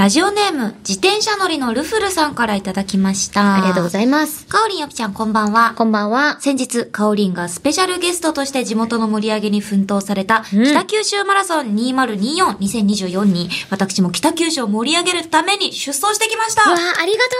[0.00, 3.56] ラジオネーム、自転車乗りのルフルさんからいただきました。
[3.56, 4.46] ありがとうございます。
[4.46, 5.74] かおりんよぴちゃんこんばんは。
[5.76, 6.40] こんばんは。
[6.40, 16.62] 先日、かおりんがスペシャルゲストとして地元の盛り上げに奮闘された、うん北九州マラソン2024-2024に、私も北九州を盛り上げるために出走してきました。
[16.62, 17.38] わあ、ありがとう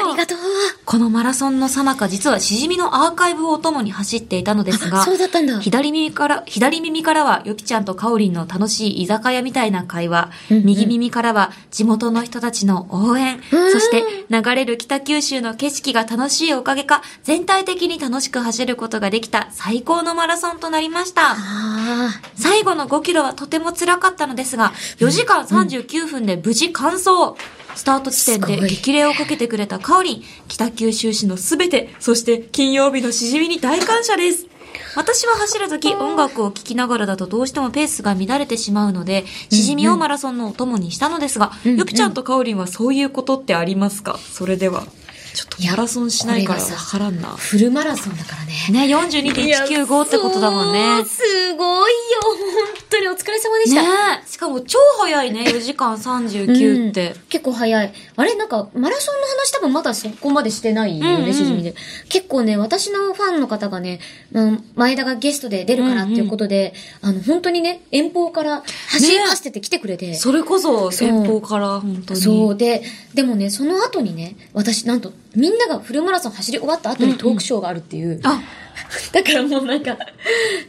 [0.00, 0.38] すごいありがとう
[0.84, 21.32] このマラソンの最中、実はしじみのアーカイブをともに走っていたのですが、あそうだったんだ左耳から、左耳からは、よきちゃんとかおりんの楽しい居酒屋みたいな会話、うんうん右耳からは、地元の人たちの応援、うんそして、流れる北九州の景色が楽しいおかげか、全体的に楽しく走ることができた最高のマラソンとなりました。
[21.36, 27.36] あ最後の5キロはとても辛かったのですが、4時間39分で無事完走。
[27.74, 34.57] スタート地点で激励をかけてくれたカオリン、北九州市のすべて、そして金曜日のしじみに大感謝です。
[34.98, 41.78] 私は走るとき音楽を聴きながらだとどうしてもペースが乱れてしまうので、しじみをマラソンのお供にしたのですが、うんうん。
[41.78, 44.18] よぴちゃんとかおりんはそういうことってありますか？
[44.18, 44.82] それでは。
[45.38, 47.36] ちょっとマラソンしないからわからんなあ。。
[47.36, 48.88] フルマラソンだからね。
[48.88, 51.04] ね、42.195ってことだもんね。
[51.04, 51.96] すごいよ。
[52.22, 52.38] 本
[52.90, 53.82] 当にお疲れ様でした。
[53.82, 53.88] ね
[54.26, 54.28] え。
[54.28, 57.12] しかも超早いね、 4時間39って。
[57.12, 57.92] うん結構早い。
[58.16, 61.74] あれなんか、マラソンの話多分まだそこまでしてないよね、うんうんしじみで。
[62.08, 64.00] 結構ね、私のファンの方がね、
[64.32, 70.14] うん前田がゲストで出るからっていうことで、あの、本当にね、遠方から走りね走ってて来てくれて。
[70.14, 72.20] それこそ遠方から本当に。
[72.20, 72.56] そう。
[72.56, 72.82] で、
[73.14, 78.20] でもね、その後にね、私なんと、みんながフルマラソン走り終わった後にトークショーがあるっていう。
[78.24, 78.40] あ、
[79.12, 79.96] だからもうなんか、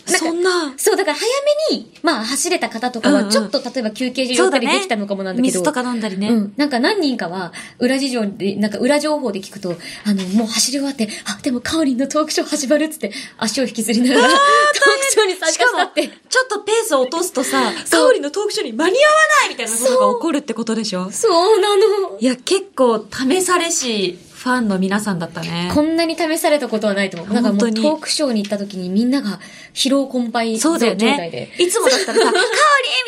[0.05, 0.73] そんな。
[0.77, 1.25] そう、だから早
[1.71, 5.53] めに、まあ走れた方とかは、うんうんちょっと例えば休憩所寄ったりできたのかもなんだけど。
[5.59, 6.29] 水とか飲んだりね。
[6.29, 6.53] うん。
[6.57, 19.13] なんか何人かは、裏事情で、なんか裏情報で聞くと、あの、もう走り終わって、あ、でもカオリンのトークショー始まるっつって、足を引きずりながら、トークショーに参加したって。、ちょっとペースを落とすとさ、カオリのトークショーに間に合わ
[19.44, 21.09] ないみたいなことが起こるってことでしょ？
[21.11, 22.17] そうなの。
[22.19, 25.69] いや、結構試されし、ファンの皆さんだったね。
[25.75, 27.33] こんなに試されたことはないと思う。
[27.33, 29.41] なんかもうトークショーに行った時にみんなが
[29.73, 31.66] 疲労困憊そうだよ状態でね。。
[31.66, 32.39] いつもだったらさ、 カオリ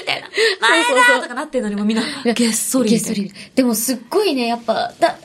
[0.02, 0.28] みたいな、
[0.60, 3.14] 前だとかなってるのにもみんな、やげっそりげみたいな。
[3.14, 3.34] っそり。
[3.56, 5.16] でもすっごいね、やっぱ、だ、あ、だ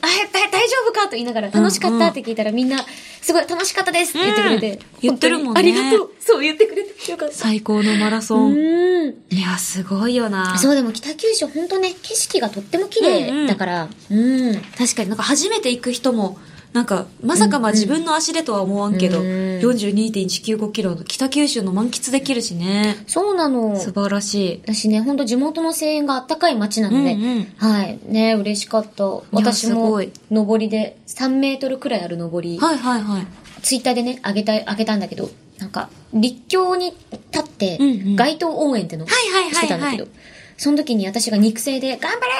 [0.53, 2.85] 大丈夫かと言いながら、楽しかったって聞いたらみんな、
[3.21, 4.71] すごい楽しかったですって言ってくれて。
[4.71, 6.11] うん言ってるもんねありがとう。
[6.21, 7.35] そう言ってくれてよかった。
[7.35, 8.53] 最高のマラソン。
[8.53, 9.15] うん。
[9.31, 10.59] いや、すごいよな。
[10.59, 14.55] そうでも北九州本当ね、景色がとっても綺麗だから、うん。
[14.77, 16.39] 確かになんか初めて行く人も、
[16.73, 19.27] なんか、まさかまあ自分の足でとは思わんけど、うん
[19.57, 23.03] 42.195キロの北九州の満喫できるしね。
[23.07, 23.79] そうなの。
[23.79, 24.63] 素晴らしい。
[24.65, 27.99] 私ね、本当地元の声援があったかい街なので、うんうんはい。
[28.07, 29.05] ね、嬉しかった。
[29.33, 33.27] 私もすごい、登りで、3メートルくらいある登り、はいはいはい。
[33.63, 36.93] ツイッターでね、あげた、あげたんだけど、なんか、立教に
[37.33, 40.09] 立ってうんうん、街頭応援ってのをはいはいはいはいしてたんだけど、
[40.57, 42.33] その時に私が肉声で、頑張れ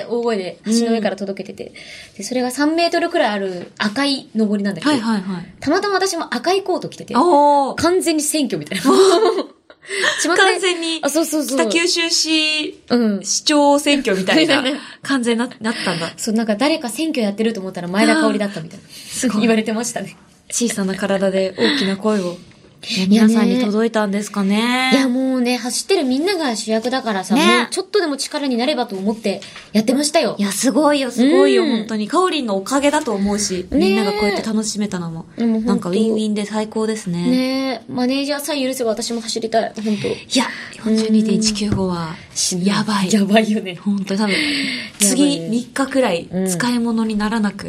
[0.00, 1.72] ーって大声で橋の上から届けてて、
[2.16, 5.54] で、それが3メートルくらいある赤い登りなんだけど、はいはいはい。
[5.60, 7.14] たまたま私も赤いコート着てて。
[7.14, 8.84] 完全に選挙みたいな。
[10.20, 11.58] ち ま完全にあ、そうそうそう。
[11.58, 13.24] 北九州市うん。
[13.24, 16.12] 市長選挙みたいなみたいな感じにななったんだ。
[16.16, 18.84] そう、なんか誰か選挙やってると思ったら前田香織だったみたいな。
[18.88, 20.16] すごい言われてましたね。
[20.50, 22.36] 小さな体で大きな声を。
[23.08, 24.90] 皆さんに届いたんですかね。
[24.92, 29.40] いやもうね、走ってるみんなが主役だからさ、ねもうちょっとでも力になればと思って
[29.72, 30.42] やってましたよい。
[30.42, 32.08] や、すごいよ、すごいよ、うん本当に。
[32.08, 35.26] かおりんのおかげだと思うし、ねみんながこうやって楽しめたのも。
[35.36, 37.30] なんかウィンウィンで最高ですね。
[37.30, 39.72] ねえ、マネージャーさえ許せば私も走りたい。
[39.74, 40.44] 本当いや、
[40.84, 42.14] 42.195は、
[42.62, 43.12] やばい。
[43.12, 43.76] やばいよね。
[43.76, 44.34] 本当に多分、
[44.98, 47.68] 次3日くらい使い物にならなく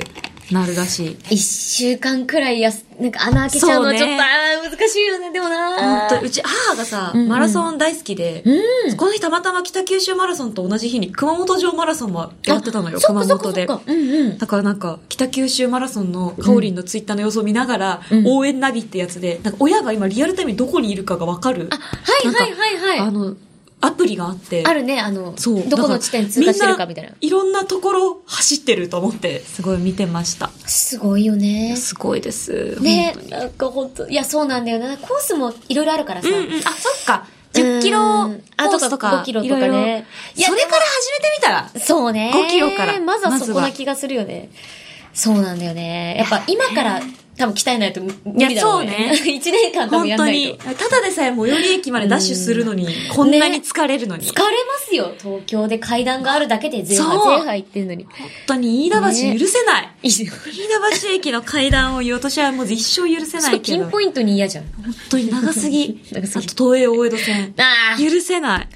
[0.51, 1.17] なるらしい。
[1.31, 13.78] 一週間くらいやす、なんか穴開けちゃうのはちょっと、ねあー難しいよね、でもな本当うち母がさ、うんうんマラソン大好きで、うんこの日たまたま北九州マラソンと同じ日に熊本城マラソンもやってたのよ、熊本でそっ。
[13.78, 13.81] か。
[13.85, 14.38] うんうん。
[14.38, 21.70] だからなんか、北九州マラソンのカオリンのツイッターの様子を見ながら、うん応援ナビってやつで、なんか親が今リアルタイムにどこにいるかがわかる。
[21.72, 22.99] あ、はいはいはいはい。
[22.99, 23.35] あの、
[23.85, 24.64] アプリがあって。
[24.66, 25.64] あるね、あの、そう。
[25.70, 27.11] どこの地点通過してるかみたいな。
[27.20, 30.49] いろんなところ走ってると思って、すごい見てました。
[30.66, 31.76] すごいよね。
[31.76, 32.78] すごいです。
[32.82, 34.97] ねなんか本当いや、そうなんだよな。
[34.97, 36.28] コースもいろいろあるからさ。
[36.28, 36.43] うんうん。
[36.66, 37.28] あ、そっか。
[37.53, 40.05] 10キロコースとか、5キロとかね
[40.35, 41.70] いやそれから始めてみたら？
[41.79, 42.34] そうね。
[42.35, 44.49] 5キロからまずはそこな気がするよね。
[45.14, 46.17] そうなんだよね。
[46.20, 47.02] やっぱ今から
[47.37, 49.11] 多分鍛えないと無理だろうね。
[49.16, 50.58] そうね 1年間多分本当やんないに。
[50.58, 50.58] と。
[50.58, 54.26] ただでさえ最寄り駅までダッシュするのに、こんなに疲れるのに。
[54.28, 54.52] 疲れま
[54.87, 55.14] すよ。
[55.17, 58.05] 東京で階段があるだけでゼーハそうゼーハ言ってんのに。
[58.05, 59.90] 本当に飯田橋許せない。
[60.03, 63.84] いいよ飯田橋駅の階段を言おうとしはもう一生許せないけど。
[63.84, 64.66] ピンポイントに嫌じゃん。
[64.84, 65.99] 本当に長すぎ。
[66.11, 67.53] 長すぎあと東映大江戸線。
[67.58, 68.02] ああ。
[68.02, 68.67] 許せない。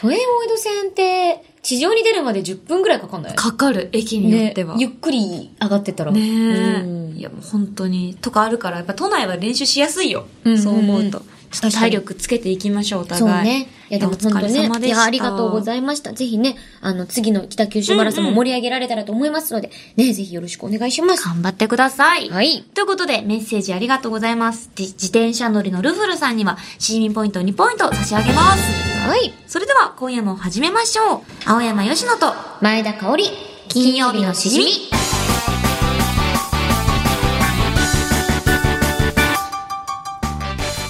[0.00, 3.34] 都営大江戸線って、地上に出るまで10分くらいかかんない？
[3.34, 4.76] かかる、駅によっては。
[4.76, 6.12] ね、ゆっくり上がってったら。
[6.12, 6.97] ねうんえ。
[7.18, 8.16] いやもう本当に。
[8.20, 10.26] とかあるから、やっぱ都内は練習しやすいよ。
[10.44, 11.18] うんそう思うと。
[11.18, 13.20] うんちょっと体力つけていきましょう、お互い。
[13.20, 13.68] そうね。
[13.88, 14.78] いや、でもお疲本当ねれ様。
[14.80, 14.86] でした。
[14.86, 16.12] いや、ありがとうございました。
[16.12, 21.24] ぜひね、あの、次の北九州マラソンも盛り上げられたらと思いますので、ね、ぜひよろしくお願いします。
[21.24, 22.28] 頑張ってください。
[22.28, 22.64] はい。
[22.74, 24.70] ということで、メッセージありがとうございます。
[24.74, 29.08] じ自転車乗りのルフルさんには、シーミンポイント2ポイント差し上げます。
[29.08, 29.32] はい。
[29.46, 31.20] それでは、今夜も始めましょう。
[31.46, 33.30] 青山よしのと、前田香織、
[33.68, 35.07] 金曜日のしじみ。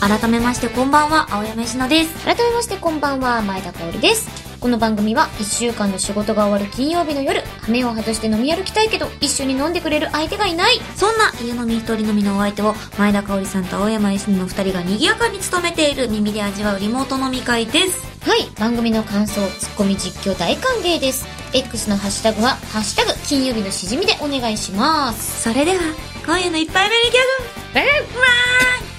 [0.00, 2.24] 改めましてこんばんは、青山よしのです。
[2.24, 4.28] 改めましてこんばんは、前田香織です。
[4.60, 10.80] この番組は、一週間の仕事が終わる金曜日の夜、羽目を外して飲み歩きたいけど、一緒に飲んでくれる相手がいない。
[10.94, 18.06] そんな家飲み一人飲みのお相手を、前田香織さんと青山よしの二人が賑やかに務めている耳で味わうリモート飲み会です。
[18.28, 21.26] はい、番組の感想、ツッコミ実況大歓迎です。
[21.52, 25.42] X のハッシュタグは、ハッシュタグ、金曜日のしじみでお願いします。
[25.42, 25.78] それでは、
[26.24, 28.97] 今夜の一杯目にギャグえ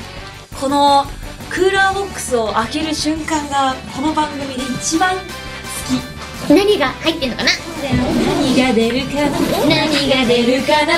[0.59, 1.05] この
[1.49, 5.21] クーラーボックスを開ける瞬間がこの番組で一番好
[5.87, 6.53] き。
[6.53, 7.49] 何が入ってんのかな？
[7.81, 9.29] 何が出るかな？
[9.69, 10.93] 何が出るかな？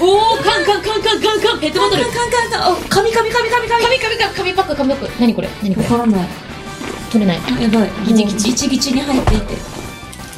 [0.00, 1.60] おー、カンカンカンカンカンカン。
[1.60, 6.28] ペットボトルカンカンカンカン紙紙紙紙紙紙紙紙紙パック紙パック何これ何これわからない
[7.12, 9.54] 取れないやばいギチギチギチギチに入っていて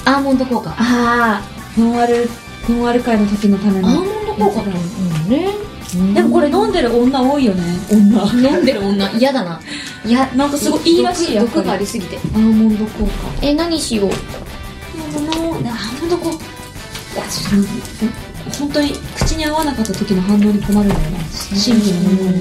[0.05, 1.43] アーモンド効果ああ
[1.79, 2.29] ノンアル
[2.69, 4.71] ノンアル会の時のためのアーモンド効果って。
[4.71, 5.31] うん。
[5.31, 5.49] ね
[6.15, 7.63] でもこれ飲んでる女多いよね。
[7.91, 8.23] 女。
[8.51, 9.11] 飲んでる女。
[9.13, 9.61] 嫌だな。
[10.05, 12.19] いやなんかすごいいいらしいや毒がありすぎて。
[12.35, 13.13] アーモンド効果。
[13.41, 14.11] え何しよう？
[14.11, 16.37] アーモンド効果。
[17.15, 17.63] いやちょっ
[18.51, 22.39] と本当に口に合わなかった時の反応に困るんだよね新規のものに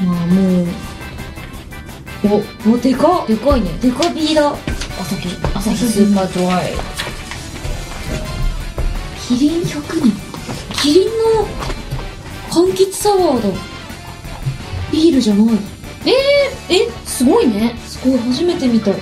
[0.00, 0.66] まあもう
[2.68, 3.26] おおでかっ。
[3.26, 3.70] でかいね。
[3.80, 4.54] でかビーだ。
[5.00, 6.72] 朝日朝日スーパードライ
[9.28, 10.12] キリン100年
[10.82, 11.46] キリンの
[12.50, 13.58] 柑橘サワーだ
[14.90, 15.56] ビールじゃない。
[16.06, 17.74] えー、えすごいね。
[17.86, 18.90] すごい初めて見た。
[18.92, 18.98] こ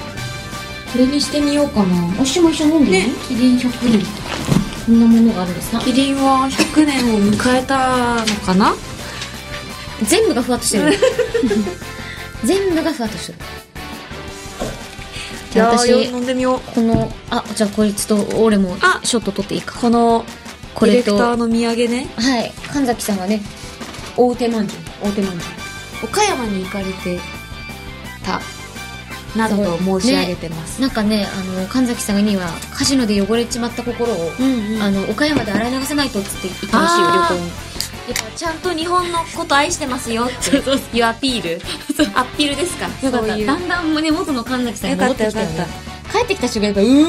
[0.96, 2.06] れにしてみようかな。
[2.18, 4.00] 私も一緒に飲んでねキリン100年
[4.86, 5.80] こんなものがあるんですか？
[5.80, 8.74] キリンは100年を迎えたのかな？
[10.02, 10.98] 全部がふわっとしてる。
[12.44, 13.38] 全部がふわっとしてる
[15.60, 19.78] 私飲んでみようこのあじゃあこいつと俺もあショット取っていいか。
[19.80, 20.24] この
[20.74, 21.12] これと。
[21.12, 22.06] ディレクターの土産ね。
[22.16, 22.52] はい。
[22.72, 23.40] 神崎さんがね。
[24.16, 25.08] 大手まんじゅう。
[25.08, 25.48] 大手まんじゅ
[26.04, 27.18] 岡山に行かれて
[28.24, 28.40] た
[29.36, 34.82] などと申し上げてます、うなんかねあの神崎さんにはカジノで汚れちまった心を、うんうん。
[34.82, 37.50] あの岡山で洗い流さないとっつって言ったらしいよ旅行に。
[38.06, 40.56] やっぱちゃんと日本のこと愛してますよって
[40.96, 41.60] いうアピール。
[42.14, 42.86] アピールですか？
[43.04, 45.72] よかったそういうだんだん胸元の神崎さんが戻ってきたよよかっね
[46.12, 47.02] 帰ってきた瞬間やっぱうーね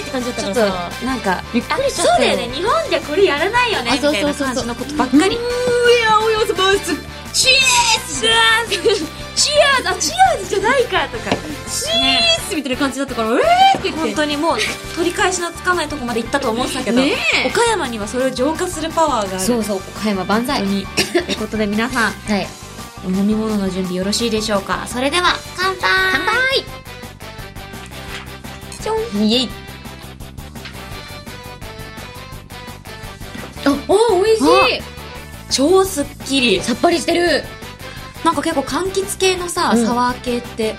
[0.00, 6.94] って感じだったちょっとからさなんかびっくりしちゃったあそうだよね日本じゃこれやらないよねあみたいなそうそうそうそう感じのことばっかりうーやおよそボス
[7.32, 9.04] チエーズ
[9.36, 14.00] チアーズあチアーズじゃないかとかチースみたいな感じだったからえーって言って。
[14.00, 14.58] 本当にもう
[14.96, 17.14] 取り返しのつかないとこまで行ったと思ってたけど、ね
[17.44, 17.48] え。
[17.48, 19.40] 岡山にはそれを浄化するパワーがある。
[19.40, 20.62] そうそう岡山万歳。
[20.62, 20.82] とい
[21.34, 22.46] うことで皆さん はい。
[23.06, 24.86] お飲み物の準備よろしいでしょうか？
[24.86, 25.80] それでは乾杯。
[26.12, 26.64] 乾杯。
[28.82, 29.50] ちょんイエイ。
[33.66, 33.74] あ、あ、
[34.24, 34.82] 美味しい。
[35.50, 36.60] 超すっきり。
[36.60, 37.44] さっぱりしてる
[38.24, 39.84] なんか結構柑橘系のさ、うん。
[39.86, 40.74] サワー系って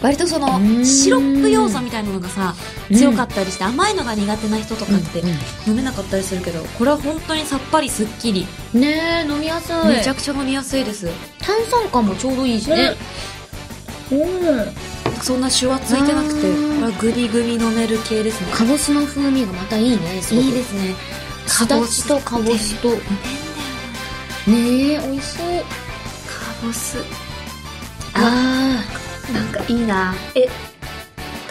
[0.00, 0.84] 割とそのうん。
[0.84, 2.54] シロップ要素みたいなのがさ
[2.90, 2.96] うん。
[2.96, 5.28] 強かったりして甘いのが苦手な人とかってうん
[5.70, 8.46] 飲めなかったりするけどこれは本当にさっぱりすっきり。
[8.74, 9.74] ねえ、飲みやすい。
[9.88, 11.08] めちゃくちゃ飲みやすいです。
[11.40, 12.94] 炭酸感もちょうどいいしね。
[15.22, 18.52] そんなシュワついてなくてうんこれはグビグビ飲める系ですね。
[18.52, 20.44] かぼすの風味がまたいいね、すごく。
[20.44, 20.94] いいですね。
[21.46, 22.90] すだちとかぼすと。
[22.90, 22.96] ね
[24.46, 25.87] え、美味しい。
[26.60, 26.98] かぼす
[28.14, 28.82] あ
[29.32, 30.52] なんかいいなえだ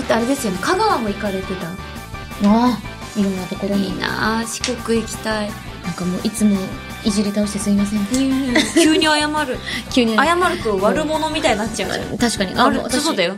[0.03, 1.71] ってあれですよね香川も行かれてたあ。
[1.71, 3.19] ああ。
[3.19, 3.89] いろんなところに。
[3.89, 5.49] いいな四国行きたい
[5.83, 6.55] なんかもういつも
[7.03, 8.05] いじり倒してすいません。
[8.07, 9.57] 急に謝る
[9.91, 12.53] 急に謝ると悪者みたいになっちゃうじゃん確かに。
[12.55, 13.37] あそうだよ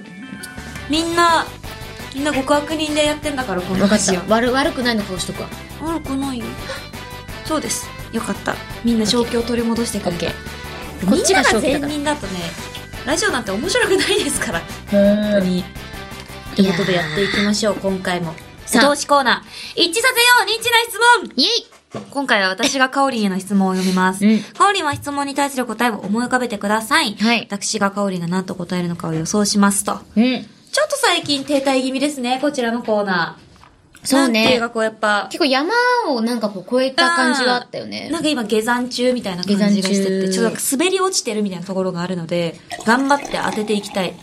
[0.89, 1.45] みんな
[2.13, 4.35] みんな極悪人でやってんだからこの話をた。
[4.35, 5.49] 悪、悪くないの顔しとくわ。
[5.81, 6.45] 悪くないよ。
[7.45, 7.88] そうです。
[8.11, 8.55] よかった。
[8.83, 10.33] みんな正気を取り戻してくれて。
[11.08, 12.39] こっちが正気みんなが全員だとね、
[13.06, 14.62] ラジオなんて面白くないですから。
[14.91, 15.63] 本当に。
[16.56, 18.34] ということでやっていきましょう、今回も。
[18.65, 19.82] さあお通しコーナー。
[19.82, 21.79] 一致させようニッチな質問イェイ
[22.12, 24.24] 今回は私がカオリンへの質問を読みます。
[24.25, 27.15] うんカオリンは質問に対する答えを思い浮かべてください。
[27.15, 30.00] はい私がカオリンが何と答えるのかを予想しますと。
[30.15, 30.46] うん。
[30.72, 33.49] ちょっと最近停滞気味ですね、こちらのコーナー。
[34.03, 35.74] そうねなんていうかこうやっぱ、結構山
[36.08, 38.10] をなんかこう越えた感じはあったよね。
[38.10, 44.13] なんか今下山中みたいな感じがしてて、中ちょっとなんか滑り落ちてるみたいなところがあるので、頑張って当てていきたい。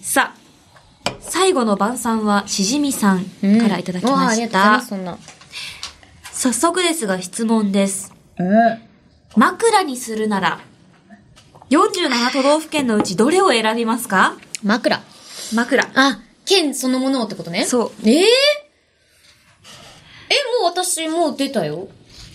[0.00, 5.18] さあ、最後の晩餐はしじみさんうんからいただきましたありがとうんな。
[6.32, 8.12] 早速ですが質問です。
[8.38, 8.78] うん。
[9.36, 10.60] 枕にするなら、
[11.70, 14.36] 47都道府県のうちどれを選びますか？
[14.62, 15.02] 枕。
[15.54, 15.84] 枕。
[15.94, 17.64] あ、県そのものをってことね。
[17.64, 17.90] そう。
[18.08, 18.63] えええ、もう
[20.64, 21.88] 私もう出たよ。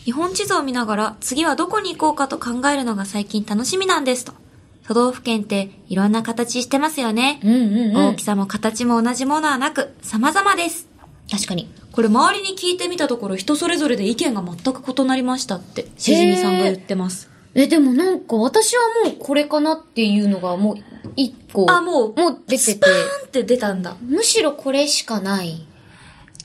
[0.06, 4.34] 日本地図を見ながら次はどこに行こうかと考えるのが最近楽しみなんですと。
[4.88, 7.40] 都道府県っていろんな形してますよね。
[7.44, 8.24] うんうんうん大き。
[8.24, 10.88] さも形も同じものはなく様々です。
[11.30, 11.70] 確かに。
[11.92, 17.30] これ周りに聞いてみたところ人それぞれで意見が全く異なりましたってしじみさんが言ってます。
[17.56, 20.78] え、でもなんか私はもうこれかなっていうのがもう
[21.16, 21.66] 一個。
[21.70, 22.88] あ、もう、もう出ててスパ。
[22.88, 22.92] ー
[23.26, 23.96] ンって出たんだ。
[24.02, 25.66] むしろこれしかない。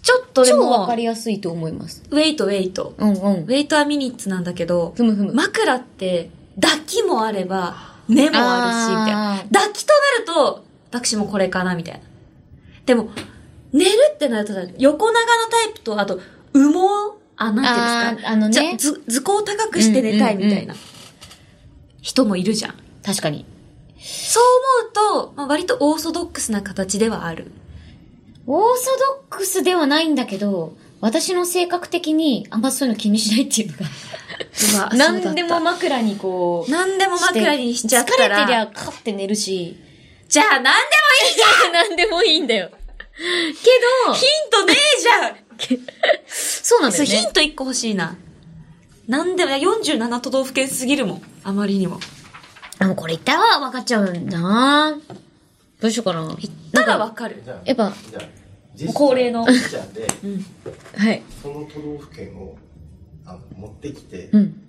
[0.04, 2.02] ちょっとで超もわか、りやすいと思います。
[2.11, 2.94] ウェイトウェイト。
[2.99, 3.46] うんうんウ。
[3.46, 5.32] ェイトはミニッツなんだけど、ふむふむ。
[5.32, 6.28] 枕って
[6.61, 9.44] 抱きもあれば寝もあるし、みたいな。
[9.50, 12.00] 抱きとなると、私もこれかな、みたいな。
[12.84, 13.08] でも、
[13.73, 16.20] 寝るってなるとさ、横長のタイプと、あと、
[16.52, 16.78] 羽毛
[17.37, 20.75] あ、なんていうんですかあのねじゃ図、図工高くして寝たいみたいな、
[22.02, 22.75] 人もいるじゃん。
[23.02, 23.46] 確かに。
[23.99, 24.42] そう
[25.14, 27.50] 思うと、まあ、割とオーソドックスな形ではある。
[28.46, 28.90] オーソ
[29.30, 33.86] ドックスではないんだけど、私の性格的にあんまそういうの気にしないっていうのが。
[34.74, 36.70] うわ何でも枕にこう。
[36.70, 38.36] 何でも枕にしちゃったら。
[38.36, 39.76] 疲れてりゃカッて寝るし。
[40.28, 40.74] じゃあ何でも
[41.28, 42.70] いいじゃん 何でもいいんだよ。
[43.16, 45.36] けど、ヒントねえじゃん
[46.26, 47.32] そう、なんだよねヒン。
[47.32, 48.16] ト1個欲しいな。
[49.06, 51.22] なんでも、いや47都道府県すぎるもん。
[51.44, 52.00] あまりにも。
[52.78, 54.98] あ、もうこれ言ったら分かっちゃうんだな
[55.80, 56.34] どうしようかな。
[56.38, 57.42] 言ったらわかる。
[57.64, 57.92] やっぱ、
[58.92, 60.06] 恒例のジェスチャーで
[60.96, 61.22] はい。
[61.42, 62.56] その都道府県を
[63.24, 64.60] あの持ってきて、うん。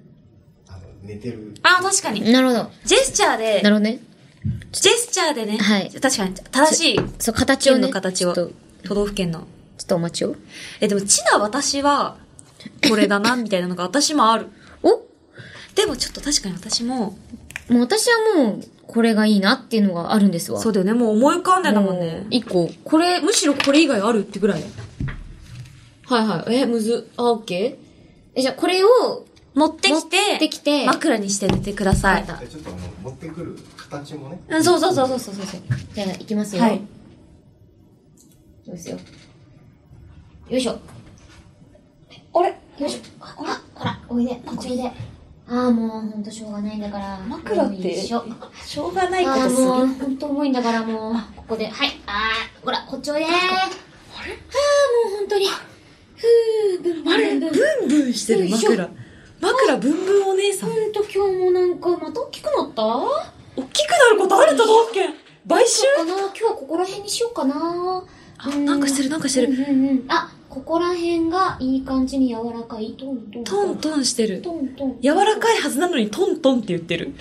[0.68, 2.32] あの寝てるあ、確かに。
[2.32, 2.72] なるほど。
[2.86, 4.00] ジェスチャーでな、るほどね。
[4.72, 5.58] ジェスチャーでね。
[5.58, 7.88] はい確かに、正しいそう、形を県ね。
[7.88, 8.52] の形を都
[8.94, 9.48] 道府県の。
[9.78, 10.36] ちょっとお待ちを。
[10.80, 12.16] え、でも、ちな私は、
[12.88, 14.48] これだな、みたいなのが私もある。
[14.84, 14.90] お？
[14.90, 15.02] も
[15.76, 17.18] でもちょっと確かに私も、
[17.70, 20.60] う私はもう、これがいいなっていうのがあるんですわ。
[20.60, 22.28] そうだよね、もう思い浮かんでたもんねう。
[22.30, 22.70] 一個。
[22.84, 24.64] これ、むしろこれ以外あるってぐらい。
[26.04, 26.56] はいはい。
[26.56, 27.10] え、むず。
[27.18, 27.78] あ、オッケ
[28.36, 29.26] え、じゃあこれを、
[29.56, 32.26] 持ってき持て、ってきて枕にして寝てください。
[32.26, 35.46] ちょっとあの持ってくる形もねうん、そうそうそうそうそうそう。
[35.94, 36.62] じゃあ、いきますよ。
[36.64, 36.76] はい。
[36.76, 36.80] い
[38.66, 39.00] きますよ。
[40.50, 40.78] よいしょ。
[42.34, 42.50] あれ？
[42.50, 43.00] よいしょ。
[43.22, 44.92] あ、ほら、ほら、おいで、こっちおいで。
[45.48, 47.20] ああ、もう、ほんとしょうがないんだから。
[47.28, 48.26] 枕ってしょ。
[48.66, 49.68] しょうがないああ、ことする？
[49.68, 51.68] もう、ほんと重いんだから、もう、ここで。
[51.68, 52.02] はい。
[52.08, 53.26] ああ、ほら、こっちおいで。
[53.26, 53.36] あれ？
[53.36, 53.50] ああ、
[55.10, 55.46] もうほんとに。
[55.48, 55.52] ふ
[56.80, 57.52] う、ブンブンあれ、ブン
[57.88, 58.14] ブン。
[58.14, 58.90] してる枕。
[59.40, 60.70] 枕ブンブンお姉さん。
[60.72, 62.84] ほんと今日もなんか、また大きくなった？
[63.58, 65.14] 大きくなることある都道府県
[65.48, 68.04] 買収かな今日はここら辺にしようかな
[68.38, 70.06] あなんかしてるなんかしてるうんうんうん。
[70.10, 72.96] あ、ここら辺がいい感じに柔らかい。
[72.98, 73.44] トントン。
[73.44, 74.42] トントンしてる。
[74.42, 75.02] トントン。
[75.02, 77.14] 柔らかいはずなのにトントンって言ってる。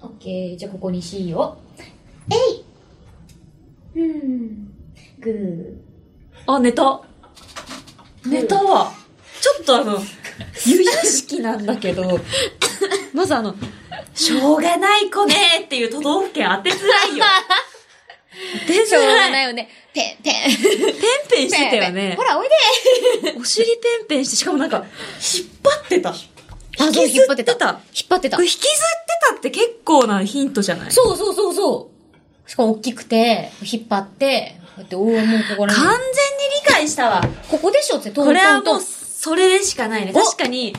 [0.00, 0.56] オッケー。
[0.56, 1.82] じゃあここにしよう。
[2.32, 4.72] えいうん。
[5.18, 5.82] グ
[6.46, 7.02] あ、寝た。
[8.24, 8.92] 寝たわ。
[9.40, 9.98] ちょっとあの、
[10.64, 12.20] 由々しきなんだけど、
[13.12, 13.56] まずあの、
[14.14, 17.24] しょうがない子ねーっていう都道府県当てづらいよ。
[18.60, 18.86] 当てー。
[18.86, 19.02] しょう。
[19.02, 19.68] がないよね。
[19.92, 20.32] ペン、ペン。
[20.32, 20.94] ペン
[21.30, 22.22] ペンしてたよねほ。
[22.22, 23.34] ら、おいで。
[23.38, 23.72] お尻ペ
[24.04, 24.86] ンペンして、しかもなんか、引っ
[25.62, 26.10] 張ってた。
[26.10, 26.14] あ、
[26.92, 27.52] そう、引きずってた。
[27.52, 27.78] 引っ
[28.08, 28.46] 張ってたこれ。
[28.46, 28.76] 引きずって
[29.30, 30.92] たって結構なヒントじゃない？
[30.92, 31.90] そうそうそうそ
[32.46, 32.50] う。
[32.50, 36.08] しかも大きくて、引っ張って、こうやって、おー、もうここら完全に辺。
[36.64, 37.22] 理解したわ。
[37.50, 38.86] ここでしょって、トンこれはもう、トントン。
[38.86, 40.12] それでしかないね。
[40.14, 40.74] お確かに、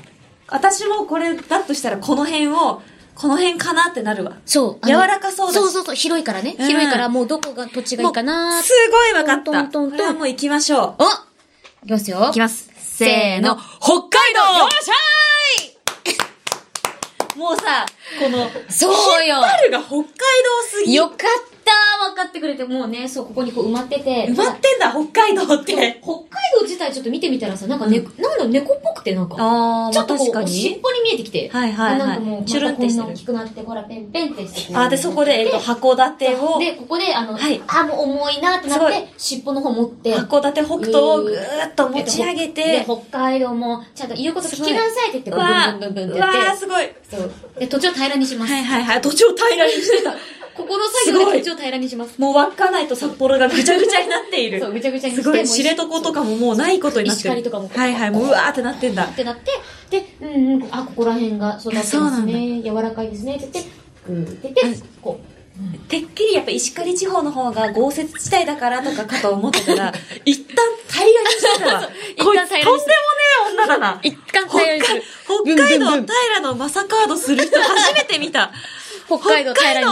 [0.48, 2.82] 私もこれだとしたらこの辺を、
[3.20, 4.38] この辺かなってなるわ。
[4.46, 4.88] そう。
[4.88, 6.56] 柔らかそうだしそうそうそう、広いからね。
[6.58, 9.44] うん広いから、もうどこが土地がいいかなーすごいわかった。
[9.44, 11.04] トントントントンこれはもう行きましょお
[11.84, 12.18] いきますよ。
[12.20, 12.22] う。
[12.22, 12.72] 行きます。
[12.78, 14.94] せーの北海道よっしゃ
[17.38, 17.86] もうさ、
[18.22, 20.14] この、そうよ引っ張るが北海道
[20.72, 20.94] すぎ。
[20.94, 21.18] よかっ
[21.70, 24.28] たわかってくれて、もうね、そう、ここにこう埋まってて。
[24.30, 25.74] 埋まってんだ、北海道って。
[25.74, 25.94] 北海
[26.58, 29.36] 道自体ちょっと見てみたらさ、なんかね、なんだろう、猫っぽくてなんか。
[29.40, 31.50] あちょっとこう、確かに尻尾に見えてきて。
[31.50, 46.90] はいはいはいあなんかもう、チュルンってしてる大きくなって、ほら、ペンペンってしてあ、で、そこで、えっと、函館を、で、ここで、あの、はいあ、もう重いなってなって、尻尾の方持って、函館北東をぐーっと持ち上げでて、北海道も、ちゃんと言うこと聞きなさいって言って、ブンブンブンブンってやって、すごい。
[47.10, 47.32] そう。
[47.60, 48.54] で、土地を平らにします。
[48.54, 50.16] はいはいはい、土地を平らにしてた。
[50.60, 52.20] ここの作業で土地を平らにします。
[52.20, 54.60] もう稚内と札幌がぐちゃぐちゃになっている。
[54.60, 57.30] そう、ぐちゃぐちゃにすごい、知床とかももうないことになってる。
[57.30, 59.14] 石狩とかもはいはい、もううわーってなってんだっ。
[59.14, 59.52] てなって、
[59.90, 62.62] で、うんうん、あ、ここら辺が育ってそうなんだますね。
[62.62, 63.38] 柔らかいですね。
[63.38, 63.72] って言って、
[64.06, 65.40] グーって言って、こう。
[65.90, 71.90] てっきりやっぱ石狩地方の方が豪雪地帯だからとかかと思ってたら、 一旦平らにしてたわ。
[72.16, 72.86] 一こいつとんでもね
[73.48, 74.00] え女だな。
[74.02, 75.04] 一貫平らにする。
[75.26, 78.52] 北海道平のマサカードする人初めて見た。
[79.08, 79.86] 北海道平らに。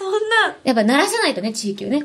[0.00, 0.56] そんな。
[0.64, 2.04] やっぱ鳴らさないとね、地域をね。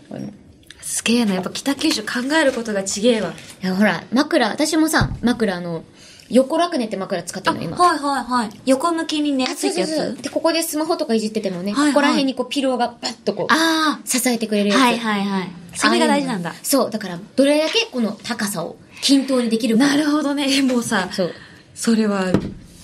[0.81, 2.09] すげえな、やっぱ北九州考
[2.39, 3.33] えることがちげえわ。
[3.63, 5.83] いや、ほら、枕、私もさ、枕あの、
[6.29, 7.77] 横楽寝って枕使ってるの、今。
[7.77, 8.49] はいはいはい。
[8.65, 10.21] 横向きにね、ついたやつ？
[10.21, 14.79] で、ここでスマホとかいじっててもね、はいはいここら辺にこうピローがパッとこう、あ支えてくれるやあ。
[14.79, 14.81] つ。
[14.81, 15.51] はいはいはい。
[15.75, 16.53] それが大事なんだ。
[16.61, 19.87] そう、だから、どれだけこの高さを均等にできるか。
[19.87, 20.51] なるほどね。
[20.51, 21.33] えもうさ、そう。
[21.73, 22.31] それは、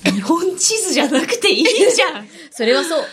[0.05, 2.27] 日本地図じゃなくていいじゃん。
[2.51, 3.03] それはそう。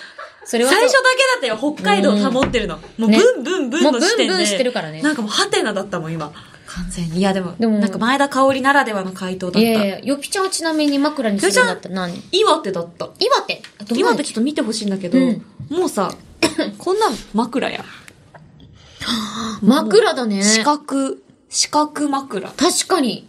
[0.48, 0.70] それは。
[0.70, 2.78] 最初だけだったよ、北海道を保ってるの。
[2.96, 4.32] もう、ねブンブンブンの時点で。
[4.32, 6.32] もうブンブンしてるからねなんかもう、ハテナだったもん、今。
[6.64, 7.18] 完全に。
[7.18, 9.60] いや、でも、でもなんか前田香織ならではの回答だった。
[9.60, 12.22] いやいや、よぴちゃんはちなみに枕にするんだったら何？
[12.32, 13.10] 岩手だった。
[13.20, 13.62] 岩手？
[13.94, 16.14] 岩手ちょっと見てほしいんだけど、うんもうさ、
[16.78, 17.84] こんなん枕や。
[19.60, 20.42] 枕だね。
[20.42, 21.16] 四角、
[21.50, 22.48] 四角枕。
[22.48, 23.26] 確かに。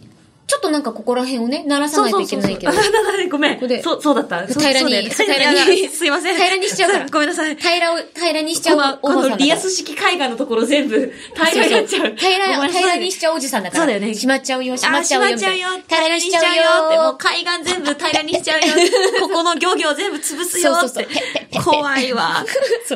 [0.50, 2.72] ちょっとなんかここら辺をね、鳴らさないといけないけど。
[2.72, 3.54] あなななごめん。
[3.54, 4.48] ここでそう、そうだった。
[4.48, 6.34] そう平らに平らにすいません。
[6.34, 7.54] 平らにしちゃうからごめんなさい。
[7.54, 9.36] 平らを、平らにしちゃうこの。
[9.36, 12.16] リアス式絵画のところ全部平らになっちゃう。
[12.16, 13.84] 平ら、平らにしちゃうおじさんだから。
[13.84, 15.28] そうだよね閉まっちゃうよ、閉まっちゃうよ。
[15.28, 15.82] あ閉まっちゃうよ。
[15.86, 16.62] 平らにしちゃうよ。
[16.88, 18.66] って、もう海岸全部平らにしちゃうよ。
[19.22, 22.44] ここの漁業全部潰すよってそうそうそう怖いわ。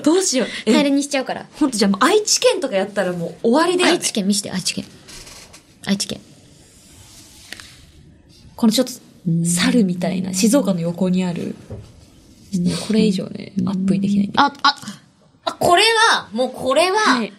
[0.03, 0.49] どうしよう。
[0.65, 1.47] 平らえ、にしちゃうから。
[1.55, 3.93] ほんとじゃあもう愛知県とかやったらもう終わりだよね。
[3.93, 4.85] 愛知県見して、愛知県。
[5.87, 6.21] 愛知県。
[8.57, 8.93] このちょっと、
[9.45, 11.55] 猿みたいな、静岡の横にある、
[12.53, 14.39] ね、これ以上ね、アップできないんで。
[14.39, 14.77] あ、あ、
[15.45, 17.33] あ、これは、もうこれは、はい。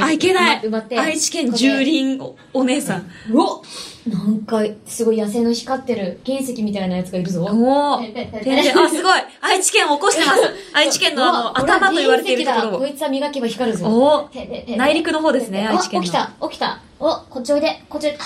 [0.00, 0.62] あ、いけない
[0.98, 3.06] 愛知県住林おお姉さん。
[3.30, 3.60] うわ
[4.06, 7.44] なんか、すごい野生の光ってる原石みたいなやつがいるぞ。
[7.44, 8.00] おー。
[8.02, 10.40] ペンペンペン全然あ、すごい愛知県を起こしてます
[10.74, 12.78] 愛知県のあの、頭と言われているところを。
[12.80, 13.86] こいつは磨けば光るぞ。
[13.86, 14.30] お
[14.76, 16.04] 内陸の方ですね、愛知県の。
[16.04, 16.80] あ起きた、起きた。
[17.00, 18.18] お、こっちおいで、こっちおいで。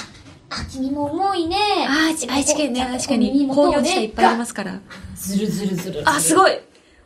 [0.50, 1.56] あ、あ、君も重いね。
[1.88, 3.48] あ愛知県ね、確かに。
[3.48, 4.80] 工業地帯いっぱいありますから。
[5.14, 6.02] ずるずるずる。
[6.04, 6.58] あ、すごい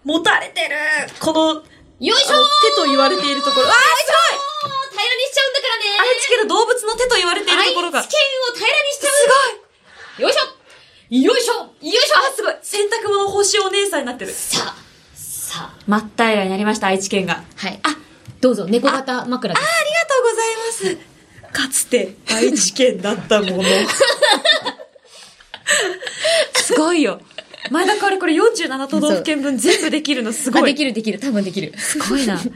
[0.04, 0.76] 持たれてる
[1.20, 1.62] この、よ
[2.00, 3.68] いしょーあの手と言われているところ。
[3.68, 3.78] あー、す
[4.90, 5.84] 平らにしちゃうんだからね。
[5.84, 8.00] ごい愛知県の動物の手と言われているところが。
[8.00, 9.28] 愛知県を平らにしちゃす
[10.18, 10.22] う。
[10.22, 10.64] よいしょ
[11.10, 14.32] よいしょよいしょごいあ、すごい洗濯物星お姉さんになってる。
[14.32, 14.76] さあ、
[15.14, 15.78] さあ。
[15.86, 17.44] 真っ平らになりました、愛知県が。
[17.56, 17.78] はい。
[17.82, 17.96] あ、
[18.40, 19.64] どうぞ、猫型枕です。
[19.64, 21.13] ありがとうございます。
[21.54, 23.62] かつて愛知県だったもの。
[26.56, 27.20] すごいよ。
[27.70, 30.64] 前田香織これ47都道府県分全部できるのすごあ、い。
[30.66, 31.18] できるできる。
[31.18, 31.72] 多分できる。
[31.78, 32.36] すごいな。
[32.42, 32.46] ちょ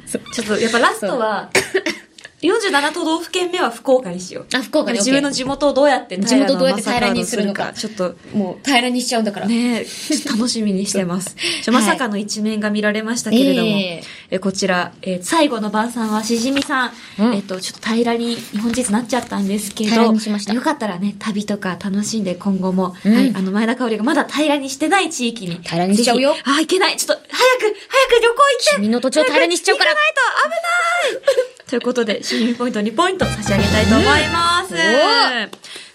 [0.42, 1.48] っとやっぱラストは、
[2.42, 4.46] 47都道府県目は福岡にしよう。
[4.56, 7.72] あ福岡ね自分の地元をどうやって地元どうやって平らにするのか。
[7.72, 9.46] ちょっと、もう平らにしちゃうんだから。
[9.46, 11.34] ねえ、ちょっと楽しみにしてます。
[11.72, 14.38] まさかの一面が見られましたけれども、ええ。
[14.38, 17.34] こちら、えー最後の晩餐はしじみさん、うん。
[17.34, 23.14] えっと、ちょっと平らに日本地図なっちゃったんですけど、よかったらね、旅とか楽しんで今後も、うん。
[23.14, 25.60] はい、あの、前田香織がまだ平らにしてない地域に。
[25.64, 26.36] 平らにしちゃうよ。
[26.44, 26.96] あ、いけない。
[26.96, 28.74] ちょっと、早く、早く旅行行って。
[28.76, 29.90] 君の土地を平らにしちゃうから。
[29.90, 34.74] 行かないと危ないということで、市民ポイント2ポイント差し上げたいと思います。
[34.74, 34.78] うん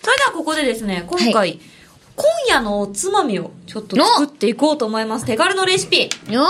[0.03, 1.59] それではここでですね、今回、はい
[2.15, 5.25] 今夜のおつまみをちょっと作っていこうと思います。
[5.25, 6.09] 手軽のレシピ。
[6.31, 6.45] よ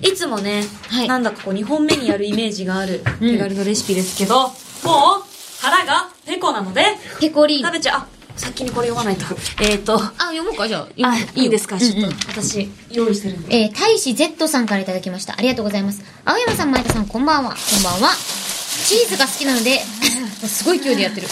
[0.00, 4.52] いつもね、はいなんだかこう2本目にやるイメージがあるうん手軽のレシピですけど、もう
[5.60, 6.86] 腹がペコなので、
[7.20, 7.64] ペコリン。
[7.64, 8.21] 食べちゃう。
[8.42, 9.24] あ、先にこれ読まないと。
[9.62, 10.86] えっ、ー、と、あ、読もうか、じゃあ。
[10.86, 13.56] 読あむ、いいですか、ちょっと私用意してるんで。
[13.56, 15.34] えー、大使 Z さんからいただきました。
[15.36, 16.00] ありがとうございます。
[16.24, 17.50] 青山さん、前田さん、こんばんは。
[17.50, 18.16] こんばんは。
[18.86, 19.84] チーズが好きなので、
[20.46, 21.28] すごい勢いでやってる。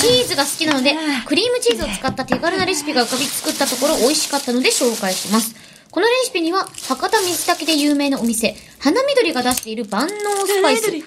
[0.00, 5.54] チーズが好きなので、クリームチーズを使った手軽なレシピが浮かび作ったところ美味しかったので紹介します。
[5.90, 11.00] このレシピには、博多水炊きで有名なお店、花緑が出している万能スパイス博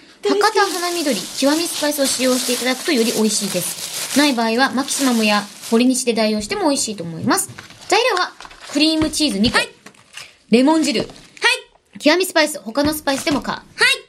[0.53, 3.98] 多花緑、極みスパイスを使用していただくとより美味しいです。
[4.17, 7.49] ない場合は、マキシマムや堀西で代用しても美味しいと思います。
[7.87, 8.31] 材料は、
[8.71, 9.57] クリームチーズ2個、
[10.51, 11.07] レモン汁、
[11.99, 13.51] 極みスパイス、他のスパイスでもか。
[13.51, 13.61] は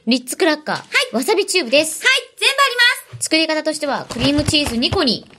[0.07, 0.09] い。
[0.09, 0.75] リッツクラッカー。
[0.77, 1.15] はい。
[1.15, 2.01] わさびチューブです。
[2.05, 5.29] はい、全部あります作り方としては、クリームチーズ2個に、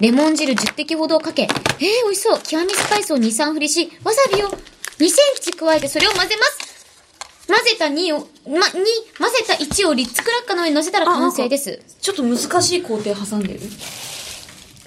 [0.00, 2.40] レモン汁10滴ほどをかけ、えー、美味しそう。
[2.42, 4.52] 極みスパイスを2、3振りし、わさびを2
[4.98, 5.08] セン
[5.40, 7.46] チ加えてそれを混ぜます。
[7.46, 8.18] 混ぜた2を、
[8.58, 11.80] ま、2、混ぜた1をリッツクラッカーの上に乗せたら完成です。
[12.00, 13.60] ちょっと難しい工程挟んでる。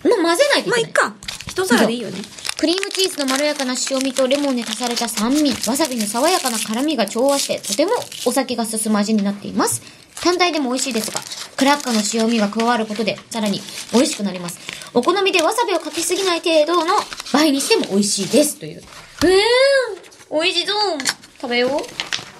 [0.04, 0.72] もう混ぜないといけない。
[0.72, 1.16] まあ、いっか。
[1.48, 2.18] 一皿でいいよね。
[2.58, 7.92] クリームチーズのまろやかな塩味とレモンで足された酸味、わさびの爽やかな辛みが調和して、とても
[8.26, 9.82] お酒が進む味になっています。
[10.22, 11.20] 単体でも美味しいですが、
[11.58, 13.62] クラッカーの塩味が加わることで、さらに
[13.92, 14.60] 美味しくなります。
[14.94, 16.96] お好みでわさびをかけすぎない程度の
[17.34, 18.58] 倍にしても美味しいです。
[18.58, 18.84] という。
[19.26, 20.98] えー、美味しそう。
[21.42, 22.33] 食べよう。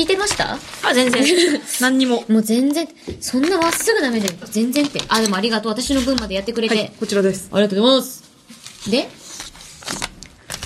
[0.00, 0.54] 聞いてました？
[0.54, 1.22] あ、全然。
[1.82, 2.24] 何にも。
[2.26, 2.88] もう全然、
[3.20, 4.34] そんなまっすぐ舐めてる？
[4.50, 5.02] 全然って。
[5.08, 5.72] あ、でもありがとう。
[5.72, 6.74] 私の分までやってくれて。
[6.74, 7.50] はい、こちらです。
[7.52, 8.22] ありがとうございます。
[8.90, 9.08] で？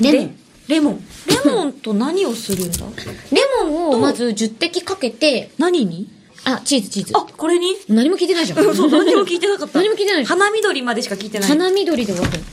[0.00, 0.36] レモン。
[0.68, 1.04] レモン。
[1.44, 2.78] レモンと何をするんだ？
[3.32, 6.08] レモンをまず10滴かけて、何に？
[6.44, 7.12] あ、チーズ、チーズ。
[7.16, 7.76] あ、これに？
[7.88, 8.58] 何も聞いてないじゃん。
[8.76, 9.78] そう、何も聞いてなかった。
[9.80, 10.24] 何も聞いてない。
[10.24, 11.48] 花緑までしか聞いてない。
[11.48, 12.38] 花緑で終わる。
[12.38, 12.44] わ、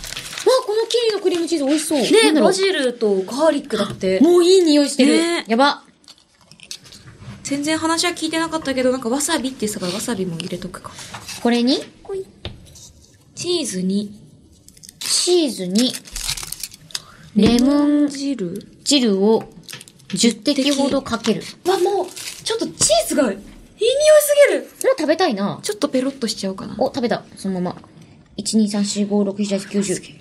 [0.66, 2.00] このキリのクリームチーズ美味しそう。
[2.00, 4.20] なねんだろうバジルとガーリックだって。
[4.22, 5.12] もういい匂いしてる。
[5.14, 5.84] ねやば。
[7.52, 10.94] 全然話は聞いてなかったけど、なんかわさびって言ってたからわさびも入れとくか。
[11.44, 11.80] これに、
[13.36, 14.18] チーズに、
[15.02, 15.92] チーズに、
[17.36, 18.66] レモン汁？
[18.86, 19.44] 汁を
[20.08, 21.44] 10滴ほどかける。
[21.68, 23.44] わ、もう、ちょっとチーズが、いい匂い
[24.22, 25.60] すぎるもう食べたいな。
[25.62, 26.76] ちょっとペロッとしちゃおうかな。
[26.78, 27.26] お、食べた。
[27.36, 27.82] そのまま。
[28.38, 29.84] 1、2、3、4、5、6、7、8、9、10。
[29.84, 30.14] すき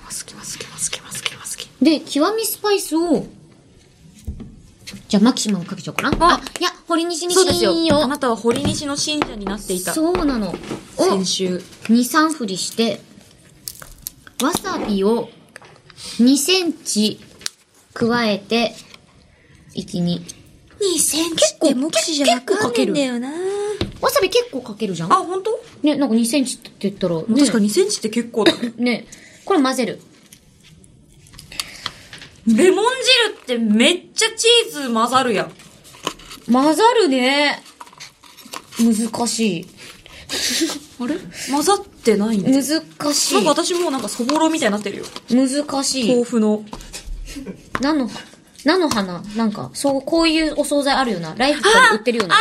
[0.00, 1.68] ますきますきますきますきますき。
[1.82, 3.26] で、極みスパイスを、
[5.08, 6.16] じゃあマキシマムかけちゃおうかな。
[6.26, 7.72] ああ、いや、堀西にそうですよ。
[8.02, 9.94] あなたは堀西の信者になっていた。
[9.94, 10.50] そうなの。
[10.50, 10.54] を、
[10.96, 11.56] 先週。
[11.56, 13.00] 2、3振りして、
[14.42, 15.28] わさびを
[16.18, 17.20] 2センチ
[17.94, 18.74] 加えて、
[19.74, 20.20] 1、2。
[20.80, 23.30] 2センチって目視じゃなく結構かけるんだよな
[24.00, 25.58] わさび結構かけるじゃんあ、本当？
[25.82, 28.72] ね、なんか2センチって言ったら、ね、確か2センチって結構だね。
[28.76, 29.06] ね、
[29.44, 30.00] これ混ぜる。
[32.46, 32.84] レモン
[33.28, 35.52] 汁ってめっちゃチーズ混ざるやん。
[36.52, 37.62] 混ざるね。
[38.78, 39.66] 難しい。
[41.00, 41.16] あれ？
[41.50, 42.50] 混ざってないんだ。
[42.50, 42.62] 難
[43.14, 43.50] しいなんか。
[43.50, 45.04] 私もうなんかそぼろみたいになってるよ。
[45.30, 46.22] 難しい豆。
[46.22, 46.64] 腐の。
[47.80, 48.08] 菜の、
[48.64, 49.22] 菜の花？
[49.34, 51.34] なんか、そう、こういうお惣菜あるよな。
[51.36, 52.36] ライフとかで売ってるよな。
[52.36, 52.38] あ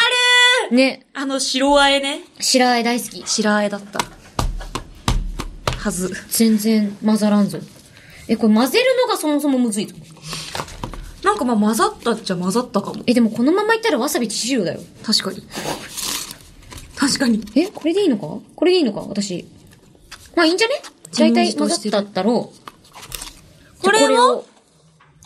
[0.69, 1.05] るね。
[1.13, 2.21] あの白あえね。
[2.39, 3.23] 白あえ大好き。
[3.25, 3.99] 白あえだった。
[5.77, 6.15] はず。
[6.29, 7.59] 全然混ざらんぞ。
[8.27, 9.95] え、これ混ぜるのがそもそもむずいぞ。
[11.23, 13.03] なんかまあ混ざったっちゃ混ざったかも。
[13.07, 14.79] え、でもこのままいったらわさび致死量だよ。
[15.03, 15.43] 確かに。
[16.95, 17.43] 確かに。
[17.55, 18.27] え、これでいいのか？
[18.55, 19.01] これでいいのか？
[19.01, 19.45] 私。
[20.35, 20.75] まあいいんじゃね？
[21.17, 23.83] 大体混ざったったろう。
[23.83, 24.45] これを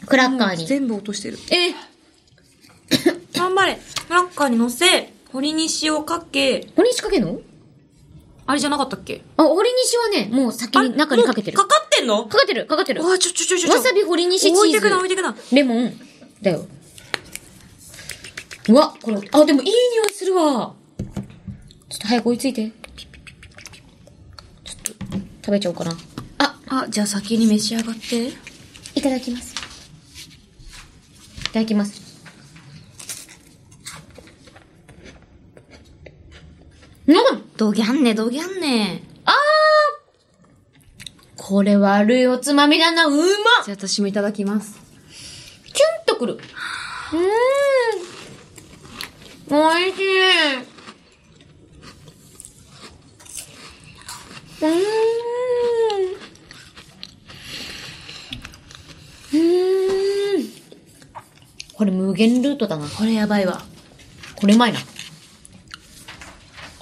[0.05, 0.65] クラッカーに。
[0.65, 1.37] 全部落としてる。
[1.51, 1.73] え、
[3.37, 3.79] 頑張れ。
[4.07, 7.39] クラッカーに乗せ、堀西をかけ、堀西かけんの？
[8.45, 9.23] あれじゃなかったっけ？
[9.37, 11.57] あ、堀西はね、もう先に中にかけてる。
[11.57, 12.25] かかってんの？
[12.25, 13.01] かかってる、かかってる。
[13.01, 13.71] うわ、ちょちょちょちょ。
[13.71, 14.59] わさび堀西チーズ。
[14.59, 15.35] 置いてくな、置いてくな。
[15.51, 15.93] レモン。
[16.41, 16.65] だよ。
[18.69, 20.73] うわ、これ、あ、でもいい匂いするわ。
[21.89, 22.71] ちょっと早く追いついて。
[24.63, 24.93] ちょっと、
[25.43, 25.97] 食べちゃおうかな。
[26.37, 28.31] あ、あ、じゃあ先に召し上がって。
[28.95, 29.55] いただきます。
[31.49, 32.09] いただきます。
[37.07, 37.15] うん
[37.57, 39.03] どぎゃんね、どぎゃんね。
[41.49, 43.25] これ悪いおつまみだな、うまっ
[43.65, 44.79] じゃあ私もいただきます。
[45.65, 46.33] キュンとくる。
[46.33, 49.57] うーん。
[49.57, 50.19] おいしい。
[54.61, 54.73] うーん。
[59.33, 60.49] うーん。
[61.73, 62.87] これ無限ルートだな。
[62.87, 63.63] これやばいわ。
[64.35, 64.77] これうまいな。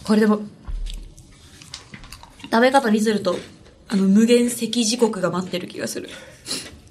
[0.03, 0.41] これでも、
[2.51, 3.37] 食べ方にすると、
[3.89, 6.09] あの、無限赤時刻が待ってる気がする。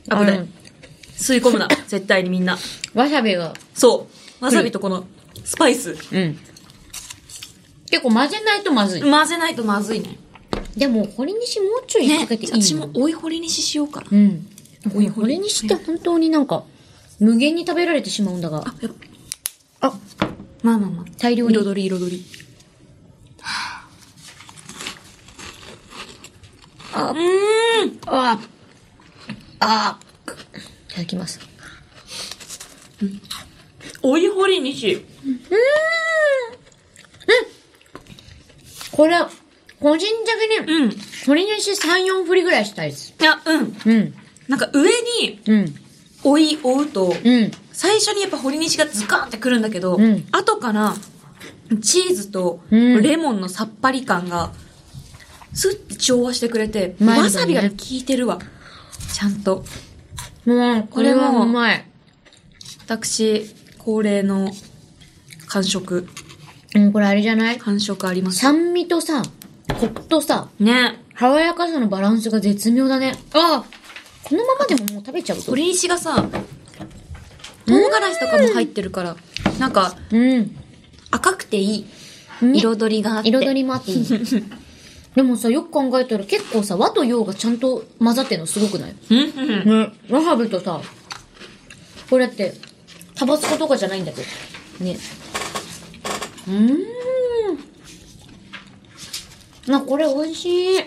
[0.09, 0.39] 危ない。
[0.39, 0.53] うん
[1.17, 2.59] 吸い込むな、 絶対にみんな。
[2.95, 3.55] わさびが。
[3.75, 4.07] そ
[4.41, 4.45] う。
[4.45, 5.07] わさびとこの、
[5.45, 5.97] スパイス。
[6.13, 6.39] うん。
[7.91, 9.01] 結構混ぜないとまずい。
[9.01, 10.19] 混ぜないとまずいね。
[10.77, 14.07] でも、堀西もうちょいかけていいの、私も追い掘りにししようかな。
[14.11, 14.47] うん。
[14.95, 16.65] おいにして本当になんか、
[17.19, 18.93] 無限に食べられてしまうんだが、あ、やっ
[19.81, 19.89] ぱ。
[19.89, 19.99] あ、
[20.63, 21.05] まあまあまあ。
[21.19, 21.55] 大量に。
[21.55, 22.25] 彩り彩り。
[26.97, 27.19] あ、うー
[27.87, 27.99] ん。
[28.07, 28.39] あ
[29.61, 29.99] あ
[30.89, 31.41] いただきます。
[34.03, 35.05] 追い掘りにし。
[38.93, 39.17] これ、
[39.81, 40.91] 個人的に、うん。
[40.93, 43.15] い鶏西3、4振りぐらいしたいです。
[43.21, 43.77] や、うん。
[43.85, 44.15] うん。
[44.49, 44.91] なんか上
[45.23, 45.75] にうん。
[46.23, 47.51] 追い追うと、うん。
[47.73, 50.95] 最初にやっぱ堀西がズカーンってくるんだけど、うん後から
[51.83, 54.53] チーズとうんレモンのさっぱり感が、
[55.57, 58.39] スッて調和してくれて、ねわさびが効いてるわ。
[59.13, 59.65] ちゃんと。
[60.45, 61.85] もう、これはうまい。
[62.85, 63.47] 私、
[63.79, 64.53] 恒例の
[65.49, 66.07] 完食、
[66.75, 67.59] うん、これあれじゃない？
[67.59, 68.39] 完食あります。
[68.39, 69.23] 酸味とさ、
[69.81, 71.03] コクとさ、ね。
[71.19, 73.15] 爽やかさのバランスが絶妙だね。
[73.33, 73.65] あ
[74.23, 75.43] このままでももう食べちゃうと。
[75.55, 76.29] 鶏石がさ、
[77.67, 79.17] 唐辛子とかも入ってるから、
[79.59, 80.55] なんかうん。
[81.11, 81.87] 赤くてい
[82.43, 82.45] い。
[82.45, 83.31] ね彩りがあって。
[83.31, 84.07] 彩りもあっていい。
[85.17, 88.95] でもさ、よく考えたら結構さ、和と洋がちゃんと混ざってるのすごくない？
[89.11, 89.23] うんう
[89.65, 89.93] んね。
[90.11, 90.81] わさびとさ、
[92.11, 92.53] これって、
[93.15, 94.27] タバスコとかじゃないんだけど。
[94.85, 94.99] ね。
[96.47, 96.79] うーん。
[99.73, 100.81] な、これ美味しい。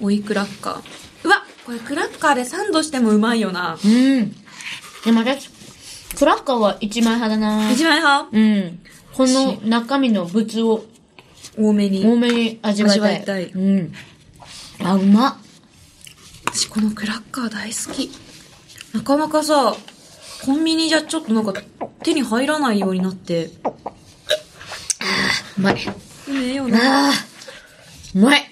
[0.00, 0.82] おいクラッカー。
[1.24, 3.78] うわこれクラッカーでサンドしてもうまいよな。
[3.82, 4.34] うん。
[5.04, 5.48] でも私、
[6.18, 8.28] クラッカーは一枚派だな一枚派？
[8.32, 8.80] うん。
[9.14, 10.84] この中身の物を
[11.58, 12.04] 多めに。
[12.06, 13.24] 多めに味わいたい。
[13.24, 13.92] たいうん。
[14.82, 15.36] あ、うまっ。
[16.46, 18.10] 私このクラッカー大好き。
[18.94, 19.74] なかなかさ、
[20.44, 21.54] コンビニじゃちょっとなんか
[22.02, 23.50] 手に入らないようになって。
[25.58, 25.76] うまい。
[26.28, 27.08] うめえよな。
[27.08, 27.12] ああ、
[28.14, 28.42] うまい。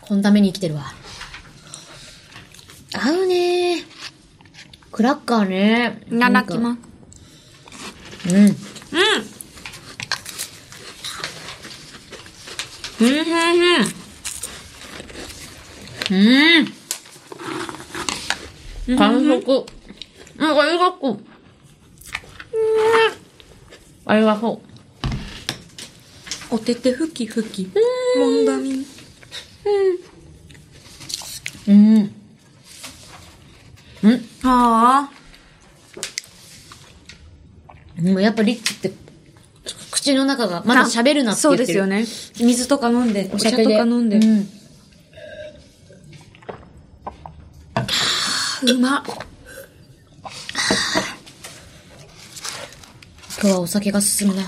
[0.00, 0.94] このために生きてるわ。
[2.96, 3.82] 合うね
[4.92, 6.00] クラッカーね。
[6.10, 6.76] いただきま
[8.22, 8.28] す。
[8.28, 8.34] す。
[8.34, 8.44] うん。
[8.44, 8.54] うん。
[13.04, 13.10] うん、
[16.10, 16.66] うん、
[18.88, 18.96] うん。
[18.96, 19.66] 完食。
[20.38, 21.10] うん、ありがとう。
[21.10, 21.18] うん。
[24.06, 24.16] あ。
[24.16, 24.60] りがと
[26.50, 27.70] おててふきふき。
[28.18, 28.44] もん。
[28.44, 28.74] だみ。
[28.74, 28.84] う。
[31.68, 32.14] うん。
[34.02, 34.28] うん。
[34.42, 35.12] ああ。
[38.00, 38.92] でもやっぱリッチって、
[40.04, 41.82] 口の中がまだ喋るなってそ言ってる。
[41.86, 42.46] うですよね。
[42.46, 44.18] 水とか飲んで、お茶とか飲んで。
[44.18, 44.48] うん。
[48.70, 49.02] うまっ。
[53.40, 54.42] 今日はお酒が進むな。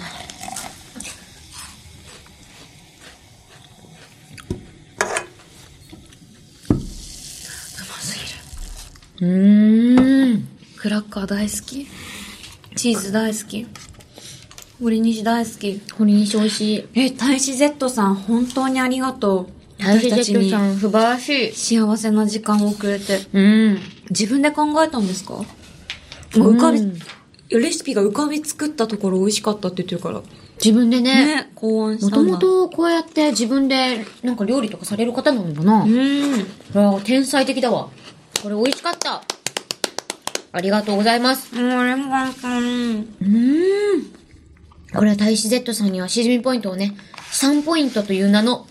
[9.19, 10.49] うーん。
[10.77, 11.87] クラッカー大好き。
[12.77, 13.67] チーズ大好き。
[14.79, 15.81] 森西大好き。
[15.97, 16.89] 堀西美味しい。
[16.95, 19.83] え、大使 Z さん、本当にありがとう。
[19.83, 21.53] 大使私たちにジェットさん素晴らしい。
[21.53, 23.27] 幸せな時間をくれて。
[23.33, 23.79] うん。
[24.11, 25.33] 自分で考えたんですか？
[25.33, 25.45] も
[26.51, 26.99] う浮かび、うん
[27.49, 30.21] レシピが浮かび作ったところ美味しかったって言ってるから。
[30.63, 31.37] 自分でね。
[31.37, 32.39] ね、考案しもたんだ。
[32.39, 35.85] ともとこうやって自分でなんか料理とかされる方なのかな？
[35.85, 36.47] うん。
[36.75, 37.89] あ天才的だわ。
[38.43, 39.23] これ美味しかった。
[40.53, 41.55] ありがとうございます。
[41.55, 42.63] もう、レモンさん。
[42.63, 43.07] うーん。
[44.97, 46.97] これは大使 Z さんにはしじみポイントをね、
[47.33, 48.67] 3ポイントという名の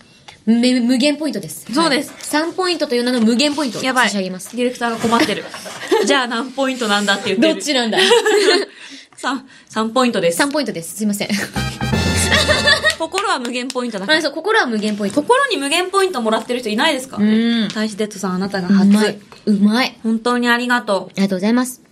[0.46, 1.72] め無限ポイントです。
[1.72, 4.08] そうですはい3ポイントという名の無限ポイントをやばい。
[4.08, 4.56] 差し上げます。
[4.56, 5.44] ディレクターが困ってる。
[6.06, 7.54] じゃあ何ポイントなんだって言ってる。
[7.54, 9.40] どっちなんだ ?3、
[9.88, 10.40] 3ポイントです。
[10.42, 10.96] ?3 ポイントです。
[10.96, 11.28] すいません。
[12.98, 14.18] 心は無限ポイントだから。
[14.18, 15.20] あそう、心は無限ポイント。
[15.20, 17.16] 心に無限ポイントもらってる人いないですか？
[17.18, 17.68] うん。
[17.74, 18.86] 大使デッドさんあなたがう初。
[18.88, 19.18] まい。
[19.46, 19.98] うまい。
[20.02, 21.82] 本当にありがとありがとうございます。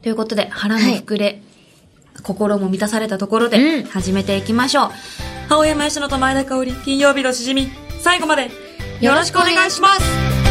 [0.00, 0.02] う。
[0.02, 1.42] ということで、腹も膨れ、
[2.22, 4.90] 心も満たされたところで、うん始めていきましょう。
[5.48, 8.50] 青山吉野と前田香織、金曜日のしじみ、最後まで、
[9.00, 10.42] よろしくお願いします。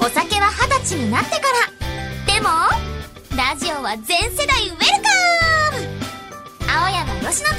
[0.00, 1.36] お酒は二十歳になってか
[2.28, 2.48] らでも
[3.34, 5.08] ラジオは全世代ウェルカ
[5.72, 5.88] ム
[6.70, 7.56] 青山吉野と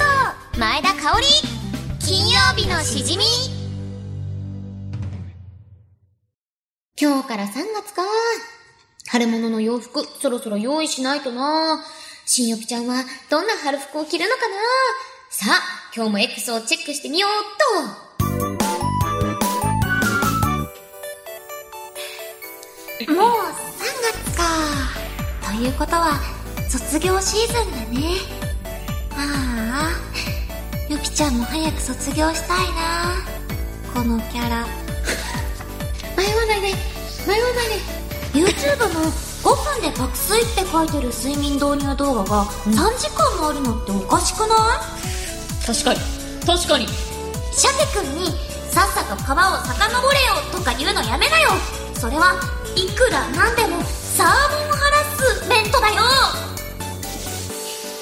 [0.60, 1.26] 前田香織
[1.98, 3.24] 金曜日のしじみ
[6.98, 8.02] 今日から3月か。
[9.08, 11.84] 春物の洋服、そろそろ用意しないとな。
[12.24, 14.56] 新よぴちゃんはどんな春服を着るのかな？
[15.30, 15.62] さあ、
[15.94, 17.34] 今日も X をチェックしてみようっ
[23.06, 23.32] ともう3
[24.24, 24.42] 月か
[25.52, 26.18] ということは
[26.68, 27.98] 卒業シーズンだね
[29.12, 29.90] あ
[30.88, 33.36] あよぴちゃんも早く卒業したいな
[33.92, 34.66] このキャラ。
[36.16, 36.68] 迷わないで、
[37.26, 38.05] 迷わないで。
[38.36, 39.10] YouTube の
[39.42, 44.48] 5分で爆睡って書いてる睡眠導入動画が3時間もあるのっておかしくない？
[45.66, 46.00] 確かに。
[46.44, 46.86] 確かに。
[46.86, 48.30] シャケ君に
[48.70, 51.50] さっさと川を遡れよとか言うのやめなよ。
[51.94, 52.34] それは
[52.76, 56.02] いくらなんでもサーモンハラスメントだよ。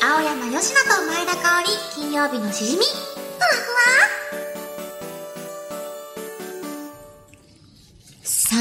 [0.03, 2.85] 青山吉野と前田香織金曜日のしじみ。
[2.85, 3.47] ふわ
[4.33, 4.44] ふわ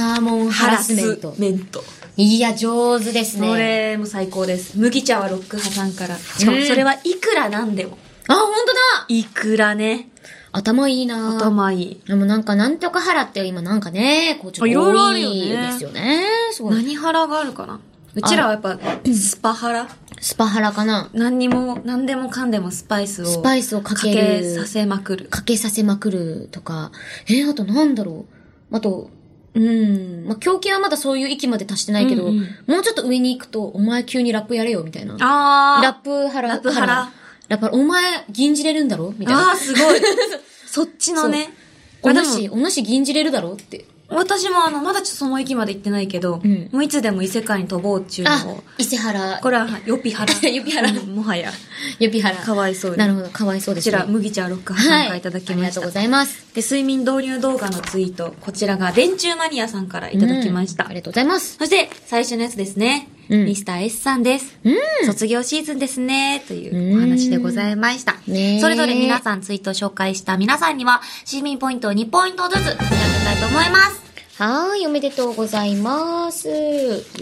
[0.04, 1.34] サーモンハラスメント。
[1.38, 1.82] メント。
[2.18, 3.48] いや、上手ですね。
[3.48, 4.78] これも最高です。
[4.78, 6.18] 麦茶はロック派さんから。
[6.18, 7.98] しかもそれはいくらなんでも。
[8.28, 10.10] あ、ほんとだいくらね。
[10.52, 12.02] 頭いいな頭いい。
[12.06, 16.26] でもなんか、なんとか腹って今なんかね、こうちょっといろいろあ多いですよね。
[16.52, 16.76] すごい。
[16.76, 17.80] 何腹があるかな？
[18.14, 19.88] うちらはやっぱ、スパ腹
[20.20, 23.26] スパ腹かな何にも、何でもかんでもスパイスを。
[23.26, 25.26] スパイスをかけるさせまくる。
[25.30, 26.92] かけさせまくるとか。
[27.30, 28.26] えーあとなんだろ
[28.70, 28.76] う。
[28.76, 29.10] あと、
[29.56, 30.26] うん。
[30.26, 35.16] まあ、狂気はまだそういう域まで達してないけど、うんうんもうちょっと上に行くと、お前急にラップやれよ、みたいな。
[35.20, 36.48] あラップ腹。
[36.48, 37.12] ラップ腹ラ
[37.50, 37.74] ップ腹。
[37.74, 39.50] お前、銀じれるんだろみたいな。
[39.50, 40.02] ああ、すごい。
[40.66, 41.54] そっちのね。
[42.02, 43.86] お主、お主銀じれるだろって。
[44.16, 49.40] 私もあの、まだちょっとその域まで行ってないけど、うんもういつでも異世界に飛ぼうっていうあのを。、伊勢原。
[49.42, 50.34] これは、ヨピハラ。
[50.50, 51.52] ヨピハラうんもはや。
[52.00, 52.36] 予備原。
[52.36, 53.92] かわいそうになるほど、かわいそうですね。
[53.92, 55.54] こちら、麦茶ロックハさんからいただきました。
[55.54, 56.46] ありがとうございます。
[56.54, 58.34] で、睡眠導入動画のツイート。
[58.40, 60.86] こちらが、電柱マニアさんからいただきました。
[60.86, 61.56] うんありがとうございます。
[61.58, 63.08] そして、最初のやつですね。
[63.30, 64.58] うんミスター S さんです。
[64.66, 64.76] うん。
[65.06, 66.44] 卒業シーズンですね。
[66.46, 68.18] というお話でございました。
[68.28, 74.03] ねえそれぞれ皆さんツイートを紹介した皆さんには、市民ポイントを2ポイントずつ差し上げたいと思います。
[74.38, 76.50] はーい、おめでとうございます。
[76.50, 76.56] よ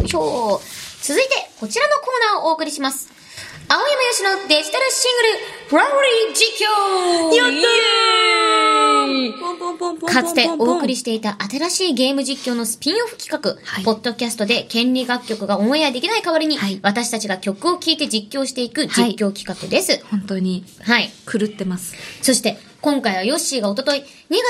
[0.05, 0.61] いしょ。
[1.01, 3.09] 続いて、こちらのコーナーをお送りします。
[3.67, 20.03] 青山よしのデジタルシングル、フラワリー実況やったーかつてお送りしていた新しいゲーム実況のスピンオフ企画、はいポッドキャストで権利楽曲がオンエアできない代わりに、はい私たちが曲を聴いて実況していく実況企画です。
[20.05, 21.09] 本当にはい。
[21.25, 21.95] 狂ってます。
[22.21, 24.03] そして、今回はヨッシーがおととい、2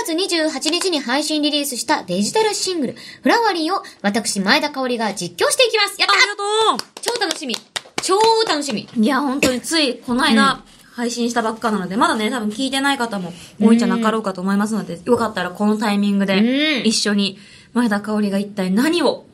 [0.06, 6.00] 月28日に配信リリースしたデジタルシングル、フラワリーを私、前田香織が実況していきます。
[6.00, 7.56] やったありが超楽しみ
[8.02, 8.18] 超
[8.48, 10.64] 楽しみとういや、本当につい、この間、
[10.94, 17.38] 配信したばっかなので、まだね、多分聞いてない方も多いんじゃなかろうかと思いますので、よかったらこのタイミングうんで、一緒に、
[17.74, 19.26] 前田香織が一体何を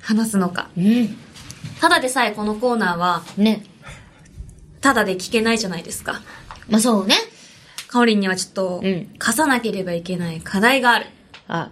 [0.00, 0.70] 話すのか。
[0.74, 1.16] うん。
[1.82, 3.62] ただでさえこのコーナーは、ね。
[4.80, 6.22] ただで聞けないじゃないですか。
[6.70, 7.14] まあ、そうね。
[7.88, 11.06] 香織にはちょっとうん、課さなければいけない課題がある。
[11.48, 11.70] あ、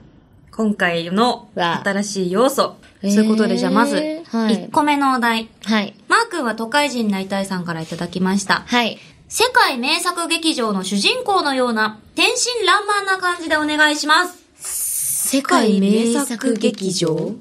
[0.51, 2.77] 今回のわ新しい要素。
[3.03, 5.49] そういうことで、じゃあまず、へーはい1個目のお題。
[5.65, 5.95] はい。
[6.09, 8.65] マー君は都会人になりたいさんからいただきました。
[8.67, 8.99] はい。
[9.29, 15.29] 世界名作劇場の主人公のような天真爛漫な感じでお願いします。
[15.29, 17.35] 世界名作劇場？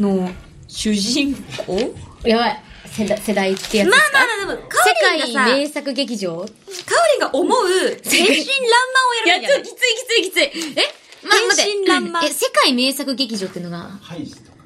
[0.00, 0.30] の
[0.66, 1.94] 主人公？
[2.28, 2.62] やばい。
[2.96, 4.18] 世代、世代ってやつまですか？
[4.22, 6.36] あまあまあ、でも、カ世オリンがさ、界名作劇場？
[6.36, 7.60] カオリンが思う
[8.02, 10.72] 天真爛漫をやるんじゃないきついきついきつい。
[10.76, 10.94] え？
[11.26, 11.70] まあ、待って。
[11.72, 14.56] 天真爛漫え、世界名作劇場っていうのが、ハイジとか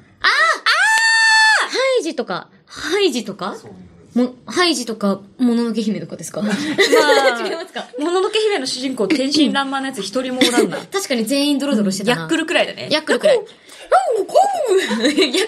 [1.67, 3.55] ハイジとか、ハイジとか？
[3.55, 6.53] そういうも、ハイジとか、もののけ姫とかですか、まあ
[7.47, 7.87] 違いますか？
[7.97, 10.77] もののけ姫の主人公、天真爛漫なやつ一人もおらんな。
[10.91, 12.21] 確かに全員ドロドロしてたな。
[12.21, 12.87] ヤックルくらいだね。
[12.91, 13.37] ヤックルくらい。
[13.37, 13.45] ヤッ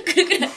[0.06, 0.50] クルくらい。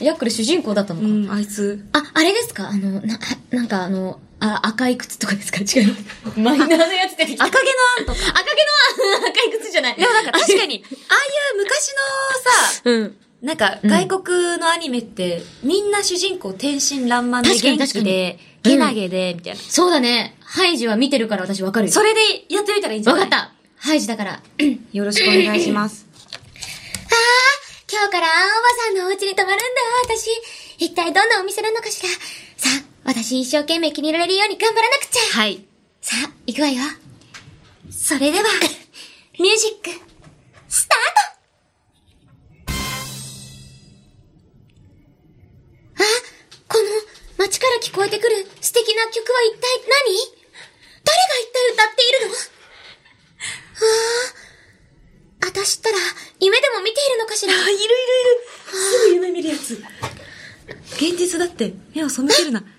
[0.00, 1.06] ヤックル主人公だったのか。
[1.06, 1.84] うん、あいつ。
[1.92, 2.68] あ、あれですか？
[2.68, 3.18] あの、な、
[3.50, 5.60] なんかあの、あ、赤い靴とかですか？
[5.60, 5.94] 違う。
[6.40, 7.44] マイナーなやつ出てきた。
[7.44, 8.28] 赤毛のアンとか。
[8.30, 9.96] 赤毛の赤い靴じゃない。
[9.96, 13.16] でもなんか確かに、 ああいう昔のさ、うん。
[13.42, 19.60] なんか外国のアニメって、みんな主人公天真爛漫で元気で、けなげで、みたいな。
[19.60, 20.36] そうだね。
[20.40, 21.92] ハイジは見てるから私わかるよ。
[21.92, 23.22] それでやってみたらいいんじゃない？
[23.24, 23.52] わかった。
[23.76, 24.42] ハイジだから。
[24.92, 26.06] よろしくお願いします。
[27.90, 28.34] 今日からおば
[28.86, 29.64] さんのお家に泊まるんだ、
[30.14, 30.30] 私。
[30.78, 32.08] 一体どんなお店なのかしら。
[32.56, 35.20] さあ、私一生懸命気に入られるように頑張らなくちゃ。
[35.40, 35.66] はい。
[36.00, 36.82] さあ、行くわよ。
[37.90, 38.44] それでは、
[39.40, 39.90] ミュージック、
[40.68, 40.98] スター
[42.68, 42.74] ト
[45.98, 46.06] あ、
[46.68, 46.84] この
[47.38, 50.16] 街から聞こえてくる素敵な曲は一体何？
[51.02, 52.34] 誰が一体歌っているの？
[52.34, 52.38] あ
[54.36, 54.39] あ、
[55.42, 55.96] 私ったら
[56.40, 57.52] 夢でも見ているのかしら？
[57.54, 57.88] あ、いるいるいる。
[58.72, 59.82] すぐ夢見るやつ。
[60.94, 62.60] 現実だって、目を背けるな。
[62.60, 62.70] アンデルセン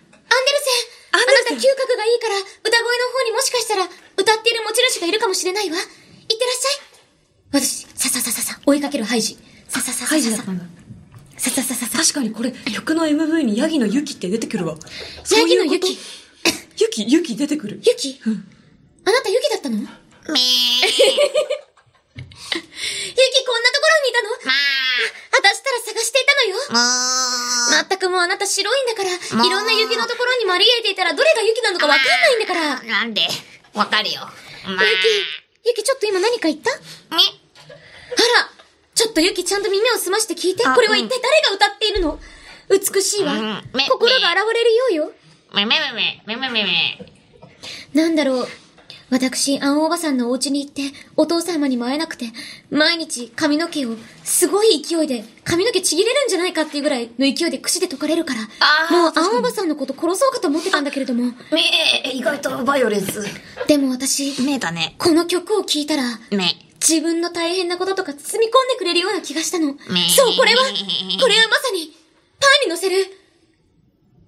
[1.12, 5.78] あなた嗅覚がいいから、歌声の方にもしかしたら、歌っている持ち主がいるかもしれないわ。
[5.78, 7.62] いってらっしゃい。
[7.62, 9.38] 私、さささささ、追いかけるハイジ。
[9.68, 10.06] ささささささ。
[10.08, 10.64] ハイジだったんだ。
[11.38, 11.98] さささささ。
[11.98, 14.78] 確かにこれ、曲の MV にヤギのユキって出てくるわ。
[15.36, 15.98] ヤギのユキ
[16.80, 17.82] ユキ、ユキ出てくる。
[17.84, 18.22] ユキ？
[18.26, 18.48] うん
[19.04, 19.78] あなたユキだったの？
[19.78, 19.88] めー。
[22.52, 24.30] こんなところにいたの？
[24.44, 24.52] ま
[25.40, 26.60] 私ったら探していたのよ。
[27.72, 29.12] まったくもうあなた白いんだから、
[29.46, 32.82] いろんな雪のところにまり入れていたらどれが雪なのかわかんないんだから。
[32.82, 32.86] う。
[32.86, 33.28] なんで？
[33.74, 34.22] わかるよ。
[34.68, 34.90] まユ
[35.64, 36.72] キ、ユキちょっと今何か言った？
[36.72, 36.76] あ
[37.12, 37.16] あ。
[37.16, 37.28] め、ら、
[38.94, 40.68] ちょっとユキちゃんと耳を澄まして聞いて。
[40.68, 42.20] あこれは一体誰が歌っているの？
[42.70, 43.34] 美しいわ。
[43.34, 43.40] うん
[43.74, 45.12] め心が現れるようよ。
[45.56, 47.00] めめめめ、めめめめ。
[47.94, 48.48] なんだろう。
[49.12, 50.84] 私、青おばさんのお家に行って、
[51.18, 52.28] お父様にも会えなくて、
[52.70, 58.42] 毎日髪の毛を、すごい勢いで、髪の毛ちぎれるんじゃないかっていうぐらいの勢いで櫛で解かれるから、
[58.90, 61.62] もう青おばさんのこと殺そうかと思ってたんだけれども、め
[62.06, 63.22] え、意外とバイオレンス。
[63.68, 64.96] でも私、めえだね。
[64.98, 69.68] この曲を聴いたら、め自分の大変なこととか包み込んでくれるような気がしたの。
[69.68, 71.94] めそう、これは、これはまさに、
[72.40, 72.96] パンに乗せる、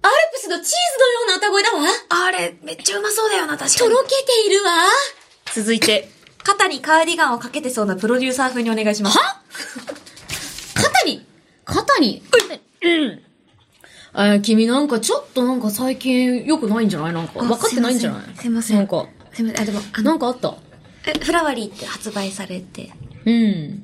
[0.04, 2.26] アルプスのチーズのような歌声だわ。
[2.26, 4.72] あれ、めっちゃうまそうだよな、確とろけているわ。
[5.54, 6.10] 続いて、
[6.42, 9.18] 肩にカーディガンをかけてそうなプロデューサー風にお願いします。
[9.18, 9.40] は？
[10.74, 11.26] 肩に、
[11.64, 12.22] 肩に、
[12.82, 13.22] うん。
[14.16, 17.12] えー君なんかちょっとなんか最近良くないんじゃない？
[17.14, 17.40] なんか。
[17.40, 18.36] あ分かってないんじゃない？
[18.36, 20.54] すいませんなんか、すいません、あ、でも、あの、なんかあった？
[21.06, 22.92] えフラワリーって発売されて。
[23.26, 23.82] うん。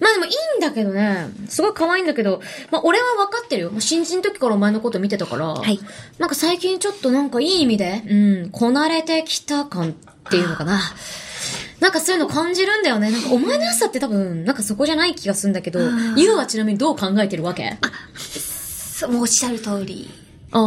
[0.00, 1.28] まあでもいいんだけどね。
[1.48, 3.72] すごい可愛いんだけど、まあ俺は分かってるよ。
[3.80, 5.54] 新人の時からお前のこと見てたから。
[5.54, 5.78] はい
[6.18, 9.92] なんか最近ちょっとなんかいい意味で、うん、こなれてきた感っ
[10.30, 10.80] ていうのかな。
[11.80, 13.10] なんかそういうの感じるんだよね。
[13.10, 15.80] なんかお前の良さって多分、なんかそこじゃない気がするんだけど、
[16.16, 17.78] ゆうはちなみにどう考えてるわけ？
[18.18, 20.10] そう、もうおっしゃる通り。
[20.50, 20.66] ああ、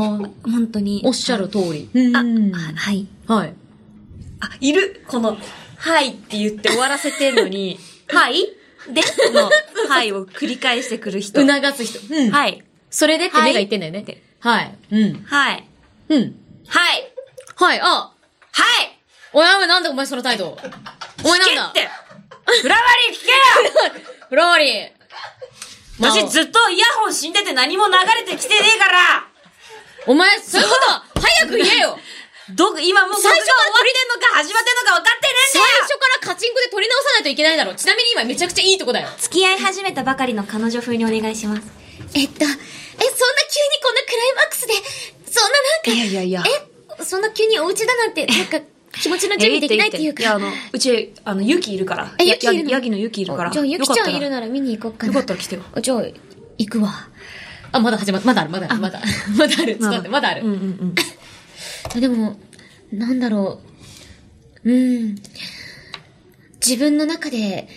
[0.49, 1.01] 本当に。
[1.03, 1.89] おっしゃる通り。
[1.93, 2.15] うん。
[2.15, 2.24] あ、あ
[2.76, 3.07] はい。
[3.28, 3.53] はい。
[4.39, 5.38] あ、いるこの、
[5.78, 7.78] はいって言って終わらせてんのに、
[8.12, 8.47] はい
[8.89, 9.49] で、 この、
[9.89, 11.41] はいを繰り返してくる人。
[11.41, 11.99] 促す人。
[12.14, 12.32] うん。
[12.32, 12.64] はい。
[12.89, 14.05] それでって目が言ってんだよね。
[14.39, 14.78] はい。
[14.91, 15.24] うん。
[15.24, 15.68] はい。
[16.09, 16.36] うん。
[16.68, 17.12] はい。
[17.55, 18.14] はい、あ、は
[18.84, 18.97] い
[19.34, 20.57] おやめなんだお前その態度。
[21.24, 21.89] お前なんだって
[22.62, 23.38] フラワリー聞けよ
[24.30, 24.91] フラワリー。
[26.01, 29.28] マジずっとイヤホン死んでて何も流れてきてねえから
[30.07, 30.76] お前、そういうこ
[31.14, 31.99] と早く言えよ
[32.49, 36.90] ど、今もう最初から曲が終わってんのか始まってんのか分かってねえ最んだよ初からカチンコで取り
[37.22, 37.76] ないといけないだろ。
[37.76, 39.07] ちなみに今めちゃくちゃいいとこだよ。
[39.17, 41.61] 付き合い始めたばかりの彼女風にお願いします。
[42.15, 42.57] えっと、え、そんな急に
[43.84, 44.74] こんなクライマックスで、
[45.32, 46.43] そんななんか、いやいやいや
[46.99, 48.59] え、そんな急にお家だなんて、なんか、
[48.93, 50.24] 気持ちの準備できないっていうか。
[50.24, 52.13] いや、あの、うち、あの、ユキいるから。
[52.19, 52.72] えユキいるの？
[52.72, 53.51] ヤギのユキいるから。
[53.51, 55.13] じゃあ、ゆきちゃんいるよなら見に行こっかな。
[55.13, 55.61] よかったら来てよ。
[55.82, 56.03] じゃあ、
[56.57, 56.91] 行くわ。
[57.72, 58.99] あ、まだ始まっまだある、まだある、まだ。
[59.38, 59.78] まだある。
[59.78, 60.41] ちょっと待って、まだある。
[60.41, 60.95] うんうん
[61.95, 62.01] うん。
[62.01, 62.38] でも、
[62.91, 63.61] なんだろ
[64.65, 64.69] う。
[64.72, 65.15] うん。
[66.72, 67.67] 自分の中で、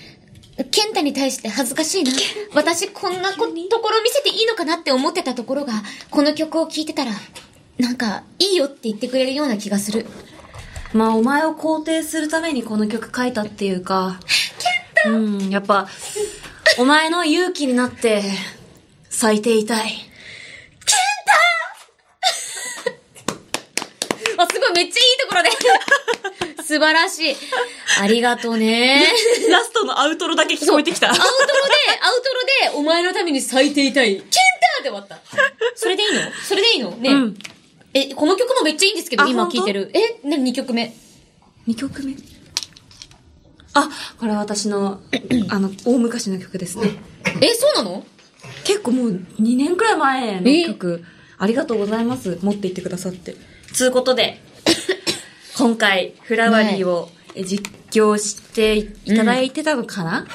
[0.70, 2.12] 健太に対して恥ずかしいな。
[2.54, 7.10] 私こんなこところ見せていいのかなって思ってたところが、この曲を聴いてたら、
[7.76, 10.06] なんか、いいよって言ってくれるような気がする。
[10.92, 14.20] まあ、お前を肯定するためにこの曲書いたっていうか。
[15.06, 15.88] うん、やっぱ、
[16.78, 18.22] お前の勇気になって、
[19.10, 20.08] 咲いていたい。
[24.36, 25.50] あ、すごい、めっちゃいいところで。
[26.64, 27.36] 素晴らしい。
[28.00, 29.06] ありがとうね。
[29.50, 31.10] ラストのアウトロだけ聞こえてきた。
[31.10, 31.32] アウトロで、
[32.00, 34.16] アウトロで、お前のために咲いていたい。
[34.16, 34.30] ケンター
[34.80, 35.20] って終わった。
[35.74, 36.20] それでいいの？
[36.42, 36.90] それでいいの？
[36.92, 37.38] ね、うん
[37.92, 39.90] え、この曲もめっちゃいいんですけど、今聴いてる。
[39.94, 40.92] え、なに2曲目。
[41.68, 42.14] 2曲目
[43.72, 45.00] あ、これは私の、
[45.50, 46.90] あの、大昔の曲ですね。
[47.40, 48.04] え、そうなの？
[48.64, 49.10] 結構もう
[49.40, 51.04] 2年くらい前の曲。
[51.38, 52.38] ありがとうございます。
[52.42, 53.36] 持っていってくださって。
[53.72, 54.40] つうことで、
[55.56, 60.26] 今回、フラワリーをえ実況していただいてたのかな、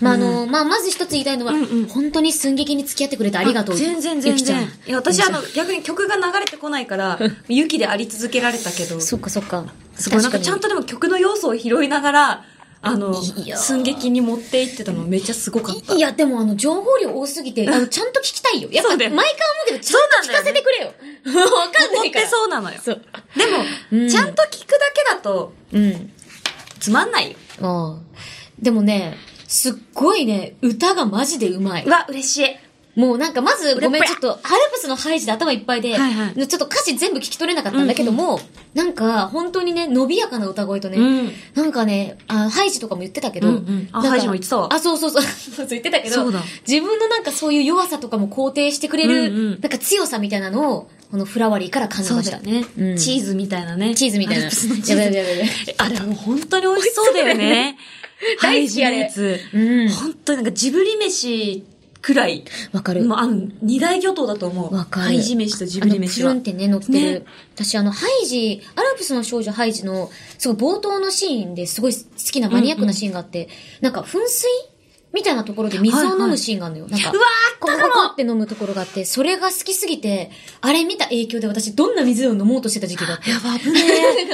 [0.00, 1.86] まあ、あの、まあ、まず一つ言いたいのは、うんうん。
[1.86, 3.76] 本当に寸劇に付き合ってくれてありがとう。
[3.76, 4.68] 全然全然。
[4.86, 7.18] いや、私あの、逆に曲が流れてこないから、
[7.48, 9.66] 雪であり続けられたけど、す そっかそっか。
[10.10, 12.44] ごいなんかちゃんとでも曲の要素を拾いながら、
[12.82, 15.94] あの寸劇に持っていってたのめっちゃすごかった。
[15.94, 18.70] いや、でもあの、情報量多すぎて、 あの、ちゃんと聞きたいよ。
[18.72, 19.22] やっぱ、毎回思う
[19.66, 20.86] けど、ちゃんと聞かせてくれよ。
[20.86, 22.28] わかんないから。
[22.30, 22.80] そうなのよ。
[22.82, 23.02] そう。
[23.36, 23.58] でも、
[23.92, 26.12] うんちゃんと聞くだけだと、うん。
[26.78, 27.36] つまんないよ。
[27.60, 28.20] ああ。
[28.58, 31.84] でもね、すっごいね、歌がマジでうまい。
[31.84, 32.56] うわ、嬉しい。
[32.96, 36.46] もうなんかまず、ごめん、ちょっと、ハルプスのハイジで頭いっぱいで、はいはい。
[36.48, 38.40] ちょっと歌詞全部聞き取れなかったんだけども、
[38.74, 41.32] なんか、本当にね、伸びやかな歌声とね、うん。
[41.54, 43.88] なんかね、あハイジとかも言ってたけど、うんうん。
[43.92, 44.68] あハイジも言ってたわ。
[44.72, 46.30] あ、そうそうそう、そう言ってたけど、
[46.66, 49.60] 自分のなんかそういう弱さとかも肯定してくれる、うんうん。
[49.60, 52.38] なんか強さみたいなのを、このフラワリーから感じました。
[52.38, 52.64] そうね。
[52.76, 52.96] うん。
[52.96, 53.94] チーズみたいなね。
[53.94, 54.44] チーズみたいな。
[54.44, 55.44] やばいやばいや
[55.78, 57.76] あれはもう本当に美味しそうだよね。
[58.42, 59.40] 大イジのやつ。
[59.52, 59.88] うん。
[59.88, 61.64] 本当になんかジブリ飯
[62.02, 62.44] くらい。
[62.72, 63.04] わかる。
[63.04, 64.74] もうあの、二大巨頭だと思う。
[64.74, 65.06] わかる。
[65.06, 66.32] ハイジ飯とジブリ飯は。
[66.32, 67.20] あのプルンってね、乗ってる。
[67.20, 73.48] ね私、あの、ハイジ、アルプスの少女ハイジの、すごい冒頭のシーンですごい好きなマニアックなシーンがあって、
[73.80, 74.48] なんか、噴水
[75.12, 76.88] みたいなところで水を飲むシーンがあるのよ。
[76.88, 77.70] なんか、うわーコ
[78.02, 80.30] あって飲むところがあって、それが好きすぎて、
[80.60, 83.30] あれ見た影響で私、どんな水を飲もうとしてた時期があって。
[83.30, 83.80] やば、危ね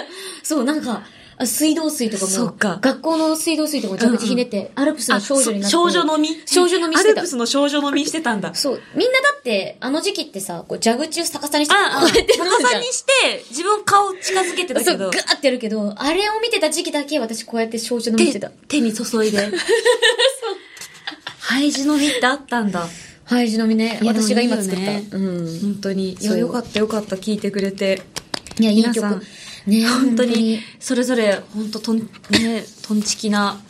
[0.42, 1.04] そう、なんか、あ
[1.44, 5.72] 水道水とかも、そっか学校の水道水とかも蛇口ひねって、アルプスの少女になって。
[5.72, 6.28] 少女飲み？
[6.46, 7.26] 少女飲みしてたアルプ。
[7.26, 8.54] スの少女飲みしてたんだ。
[8.54, 8.80] そう。
[8.94, 18.50] みんなだって、あの時期ってさ、こう蛇口を逆さにして、こ逆さにして、自分顔近づけてたそう、けどガ、ーってやるけど、あれを見てた時期だけ私こうやって少女飲みして手た。
[18.68, 19.50] 手に注いで。
[21.38, 22.88] ハイジ飲みってあったんだ。
[23.24, 24.00] ハイジ飲みね。
[24.04, 25.16] 私が今作った。
[25.16, 25.60] うん。
[25.60, 26.12] 本当に。
[26.12, 28.02] いや、そうよかったよかった、聞いてくれて。
[28.58, 29.22] いや、いい曲。
[29.66, 29.86] ね。
[29.88, 33.60] 本当に、それぞれ、本当とん、ね、とんちきな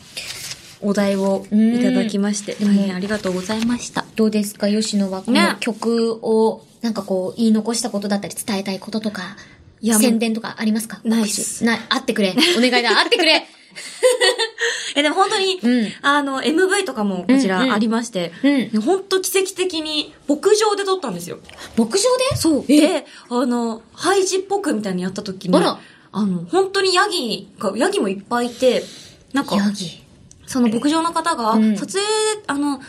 [0.80, 4.04] お題をいただきまして、大変ありがとうございました。
[4.14, 4.68] どうですか？
[4.68, 5.42] 吉野はこね。
[5.42, 9.36] の曲を、なんかこう、言い残したことだったり伝えたいこととか、
[9.82, 11.00] 宣伝とかありますか？
[11.04, 11.64] ないっす。
[11.64, 12.34] ない、あってくれ。
[12.56, 13.46] お願いだ、あってくれ
[14.96, 15.92] え、でも本当に、うん。
[16.02, 17.48] あの、MV とかもこちうんうん。
[17.48, 18.32] らありまして、
[18.72, 18.80] うん。
[18.82, 21.38] 本当奇跡的に牧場で撮ったんですよ。
[21.76, 22.36] 牧場で？
[22.36, 22.66] そう。
[22.66, 25.78] で、あの、ハイジっぽくみたいにやった時に、あ
[26.24, 28.84] の、本当にヤギが、ヤギもいっぱいいて、
[29.32, 30.02] なんか、ヤギ。
[30.46, 31.76] その牧場の方が、うん。
[31.76, 32.06] 撮影、
[32.46, 32.80] あの、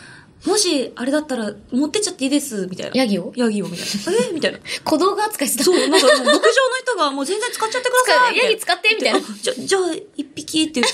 [0.46, 2.96] もし、あれだったら、持ってっちゃっていいです、みたいな。
[2.96, 3.34] ヤギを？
[3.36, 4.26] ヤギを、みたいな。
[4.30, 4.32] え？
[4.34, 4.60] みたいな。
[4.84, 5.64] 小道具扱いしてた。
[5.66, 6.40] そう、なんか、牧場の
[6.82, 8.38] 人が、もう全然使っちゃってください。
[8.38, 9.82] ヤギ使ってみたいなあ じゃ、じゃあ、
[10.16, 10.94] 一匹って言って、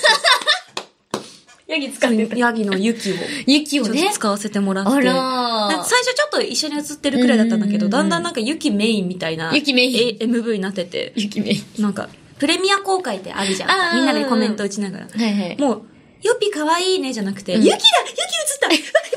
[1.67, 2.35] ヤギ使ってた。
[2.35, 3.15] ヤギの雪を、
[3.47, 4.13] 雪をねちょっと。
[4.15, 4.91] 使わせてもらって。
[4.91, 9.53] あら最初ちょっと一緒に映ってるくらいだったんだけど、だんだんなんか雪メインみたいな。
[9.53, 11.13] 雪メインえ MV になってて。
[11.15, 13.95] 雪メイなんか、プレミア公開ってあるじゃん。
[13.95, 15.05] みんなでコメント打ちながら。
[15.05, 15.09] ン。
[15.09, 15.57] はいはい。
[15.57, 15.81] もう、
[16.23, 19.07] ヨッピ可愛いねじゃなくて、うん雪だ雪映ったまた雪がいる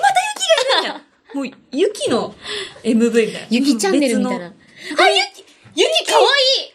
[0.69, 1.07] みたいな。
[1.35, 2.35] もう、雪の
[2.83, 3.47] MV みたいな。
[3.51, 4.47] 雪チャンネルみたいな。
[4.47, 4.51] あ。
[4.51, 5.45] 雪
[5.75, 6.73] 雪かわいい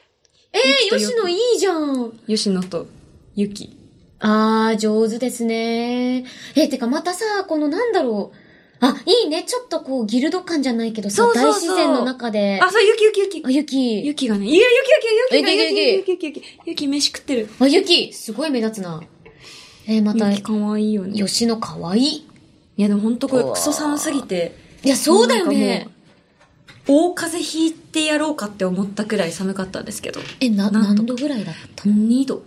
[0.54, 2.12] えー、雪と雪吉野いいじゃん。
[2.28, 2.88] 吉野と
[3.36, 3.78] 雪。
[4.20, 6.26] あー、上手ですね。
[6.56, 8.38] え、てかまたさ、このなんだろう。
[8.84, 9.44] あ、いいね。
[9.44, 12.60] ちょっとこう、ギルド感じゃないけどさ、そうそうそう大自然の中で。
[12.62, 13.50] あ、そう、雪雪雪あ、。
[13.50, 14.06] 雪。
[14.06, 14.66] 雪がね、いや、
[15.32, 17.50] 雪雪雪雪雪雪雪雪雪飯食ってる。
[17.60, 18.14] あ、雪。
[18.14, 19.02] すごい目立つな。
[19.92, 21.14] えーまた、雪可愛いよね。
[21.14, 22.28] 吉野かわいい。
[22.78, 24.56] いやでもほんとこれクソ寒すぎて。
[24.84, 25.88] いや、そうだよね
[26.88, 30.22] 大風邪ひいてやろうかって思ったくらい寒かったんですけど。
[30.40, 32.44] え、な、何度ぐらいだった2度。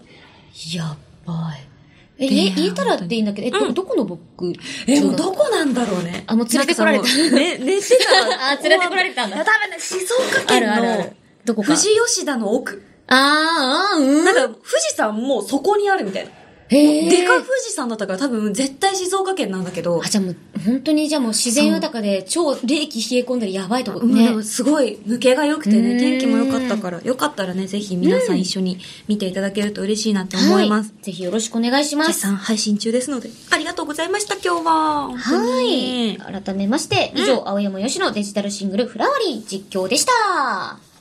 [0.75, 1.69] やばい。
[2.17, 4.53] え、で言えたらっていいんだけど、え、ど、この僕？
[4.87, 6.25] え、もうどこなんだろうね。
[6.27, 7.99] あもう連れてこられたね、 寝て
[8.39, 11.13] たあ連れてこられたんだ多分ね、静岡あ県の。
[11.45, 11.69] どこか。
[11.69, 12.83] 富士吉田の奥。
[13.09, 14.25] あー、あー、うん。
[14.25, 16.31] なんか、富士山もそこにあるみたいな。
[16.69, 20.01] でか富士山だったから多分絶対静岡県なんだけど。
[20.03, 30.91] あ、じゃあもう、本当にじゃあもう自然豊かで超冷気冷え込んだりやばいとこうん、ねすごい抜けが良くてうね、ん天気も良かったから、よかったらね、ぜひ皆さん一緒に見ていただけると嬉しいなって思います。
[30.91, 31.05] はい。
[31.05, 32.09] ぜひよろしくお願いします。
[32.09, 35.17] 絶賛配信中ですので、ありがとうございました、今日は。
[35.17, 36.19] はにい。
[36.19, 40.94] 改めまして、以上、青山よしのデジタルシングル、フラワリー実況でした。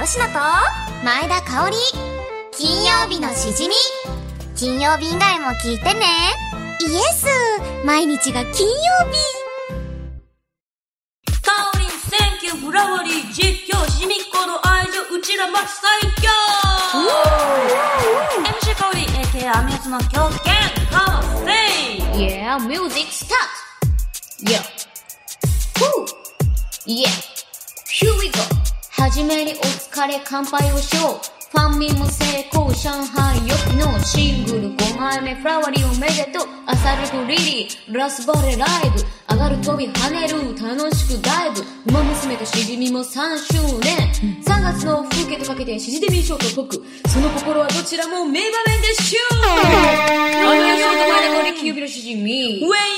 [0.00, 0.32] 青山よしのと？
[1.04, 1.76] 前田香織
[2.52, 3.74] 金曜日のしじみ
[4.56, 6.00] 金曜日以外も聞いてね
[6.80, 7.26] イエス
[7.84, 8.74] 毎日が金曜
[9.12, 9.18] 日
[11.42, 16.30] カオリン、Thank you, フラワリー、実況、しみっこの愛情、うちらマ最強
[18.42, 20.54] !MC カオリン、AKA アミューズの狂犬、
[20.90, 21.52] カモセ
[21.98, 23.36] イ Yeah, music start!
[24.40, 24.62] Yeah!
[25.78, 26.06] Woo!
[26.86, 27.06] Yeah!
[27.90, 28.40] Here we go!
[29.00, 31.56] はじめにお疲れ乾杯をしよう。
[31.56, 32.22] ファンミも成
[32.52, 36.46] 功上海よきのシングル5枚目フラワリーおめでとう。
[36.66, 37.96] アサルとリリー。
[37.96, 39.02] ラスバレライブ。
[39.32, 41.62] 上がる飛び跳ねる楽しくダイブ。
[41.86, 44.12] 馬娘としじみも3周年。
[44.44, 46.84] 3月の風景とかけてしじデミー賞と解く。
[47.08, 49.38] その心はどちらも名場面でしょう。
[49.40, 52.60] あの予想と前でしじみ。
[52.62, 52.89] ウェイ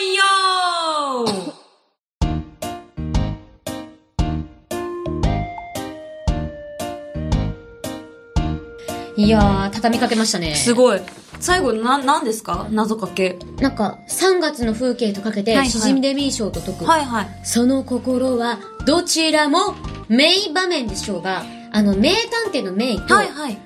[9.24, 10.54] いやー、畳みかけましたね。
[10.54, 11.00] すごい。
[11.40, 12.66] 最後、な、何ですか？
[12.70, 13.38] 謎かけ。
[13.60, 16.84] なんか、3月の風景とかけて、はいはいしじみデミー賞と解く。
[16.84, 17.28] はいはい。
[17.44, 19.74] その心は、どちらも、
[20.08, 23.58] 名場面でしょうが、あの、名探偵の名と、はいはい。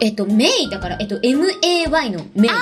[0.00, 2.48] えっと、名だから、えっと、MAY の名。
[2.48, 2.54] 3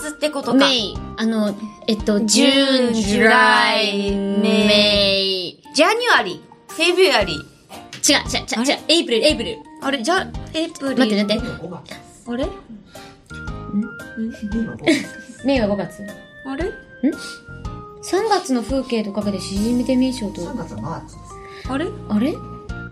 [0.00, 0.54] 月ってことか。
[0.58, 0.94] 名。
[1.16, 1.54] あの、
[1.86, 5.62] えっと、ジジューンジュライ、メメイ。
[5.74, 6.40] ジャニュアリ？
[6.68, 7.32] ー、フェブュアリ？
[7.34, 8.12] ー。
[8.12, 9.58] 違う、違う、違う、違う、エイプリル、エイプリル。
[9.84, 11.46] あれ、じゃ、エイプリ待って、待って。
[11.46, 11.94] 5月。
[12.26, 12.48] あれ？
[13.70, 15.46] 今5月。
[15.46, 16.02] 名は5月。
[16.46, 16.72] あれ
[18.02, 21.18] ？3月の風景とかけて、しじみデミー賞と、3月はマーチです。
[21.68, 21.86] あれ？
[22.08, 22.34] あれ？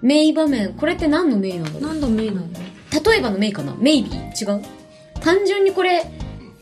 [0.03, 0.75] 名場面。
[0.75, 1.83] これって何の名なんだろう？
[1.83, 3.75] 何のメイなの例えばのメイかな？
[3.77, 4.63] メイビー違う？
[5.21, 6.05] 単純にこれ、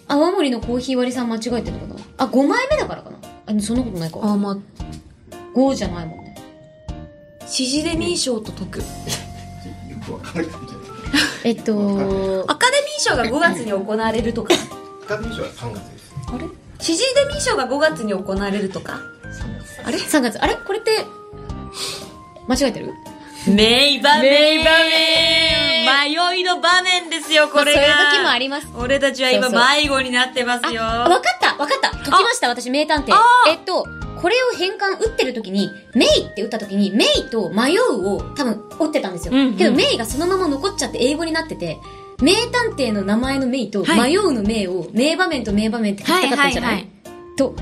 [0.06, 2.00] 泡盛のコーヒー割りさん間違えてるのかな？
[2.18, 3.18] あ、5枚目だからかな？
[3.46, 4.20] あ、そんなことないか。
[4.22, 4.56] あ、まあ、
[5.56, 6.36] 5じゃないもんね。
[7.48, 8.82] シジデミー賞と解く。
[11.44, 14.54] えっと、アカデミー賞が5月に行われるとか。
[15.04, 16.46] アカデミー賞は3月ですあれ？
[16.78, 19.00] シジデミー賞が5月に行われるとか。
[19.84, 20.38] あれ？3月。
[20.38, 20.54] あれ？
[20.54, 21.04] これって、
[22.46, 22.92] 間違えてる？
[23.46, 24.70] 名場面名場
[26.30, 27.80] 迷いの場面ですよ、これが。
[27.80, 28.68] そういう時もあります。
[28.76, 30.82] 俺たちは今迷子になってますよ。
[30.82, 33.22] あ、わかったわかった解きました私、名探偵あ。
[33.48, 33.86] えっと、
[34.20, 39.34] これを変換打ってる時に、メイって打った時に、メイと迷うを多分打ってたんですよ。
[39.34, 39.56] うんうん。
[39.56, 41.78] けど、メイがそのまま残っちゃって英語になってて、
[42.20, 44.10] 名探偵の名前のメイと、はい。
[44.12, 47.54] 迷うのメイを、名場面と名場面って書きたかったんじゃない,、はいはいと、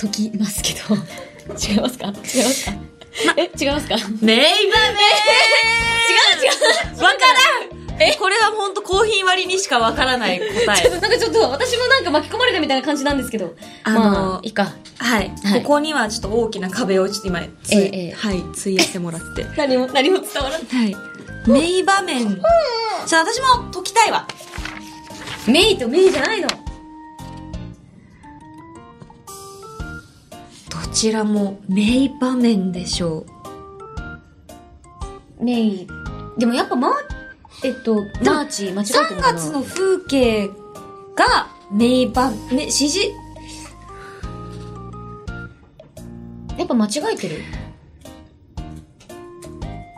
[0.00, 0.96] 解きますけど。
[1.54, 2.06] 違いますか？
[2.06, 2.72] 違いますか、
[3.36, 3.94] え、違いますか？
[3.96, 4.46] 違う名場面！
[6.42, 6.48] 違
[6.98, 7.02] う。
[7.02, 7.16] わか
[7.70, 8.16] らんえ？
[8.18, 10.96] これはほんとコーヒー割りにしかわからない答 ちょっえ。
[10.96, 13.54] となんかちょっと私もなんか巻き込まれたみたいな感じなんですけど。
[13.84, 14.72] あのまあ、いいか。
[14.98, 19.44] はい、はいここにはちょっと大きな壁をちょっと今、つええええはい、費やしてもらって。
[19.56, 20.60] 何も、何も伝わらない。
[20.66, 20.96] はい。
[21.46, 22.40] 名場面。
[23.06, 24.26] じゃあ私も解きたいわ。
[25.46, 26.48] メイとメイじゃないの。
[26.48, 26.54] ど
[30.92, 33.24] ちらも名場面でしょ
[35.40, 35.44] う。
[35.44, 35.86] メイ。
[36.38, 36.90] でもやっぱま、
[37.64, 39.38] えっと、マーチ間違えてる3のかな？
[39.38, 43.00] 月の風景が名場面、指示、
[46.56, 47.42] やっぱ間違えてる？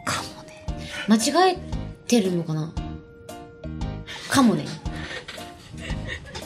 [0.04, 0.64] かもね。
[1.09, 1.59] 間違え
[2.06, 2.72] てるのかな？
[4.30, 4.64] かもね。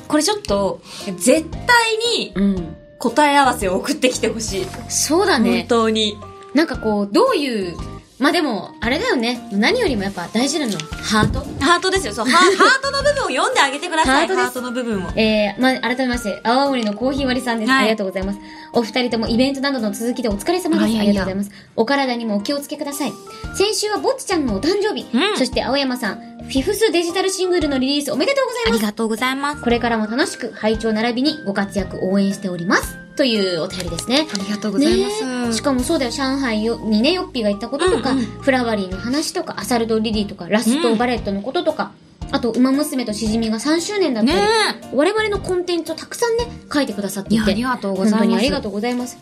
[0.08, 0.80] これちょっと、
[1.16, 2.76] 絶対にうん。
[2.98, 4.66] 答え合わせを送ってきてほしい。
[4.88, 5.68] そうだね本。
[5.68, 6.16] 当に。
[6.54, 7.76] なんかこう、どういう、
[8.22, 9.48] まあでも、あれだよね。
[9.50, 11.40] 何よりもやっぱ大事なのは、ハート。
[11.60, 12.14] ハートですよ。
[12.14, 14.28] そう、ハ ハートの部分を読んであげてください。
[14.28, 15.10] ハートハートの部分を。
[15.16, 17.70] えー、まあ、改めまして、青森のコーヒー割りさんです。
[17.70, 18.38] はいありがとうございます。
[18.74, 20.84] お二人ともイベントなどの続きでお疲れ様です。
[20.84, 21.50] ありがとうございます。
[21.74, 23.12] お体にもお気をつけください。
[23.56, 25.04] 先週はぼっちちゃんのお誕生日。
[25.12, 28.82] うんそして青山さん、フィフスデジタルシングルのリリースおめでとうございます。
[28.84, 29.62] がとうございます。
[29.62, 33.01] これからも楽しく、拝聴並びにご活躍応援しております。
[33.16, 34.26] というお便りですね。
[34.32, 35.24] ありがとうございます。
[35.24, 41.92] ねえしかもそうだよ、上海よにね、ヨッピーが言ったこととか、うんうんフラワリーの話とか、アサルドリリーとか、ラストバレットのこととか、
[42.30, 44.46] あと、馬娘としじみが3周年だったり、ね
[44.94, 49.18] 我々のコンテンツをたくさんね、書いてくださっていて、ありがとうございます本当にありがとうございます。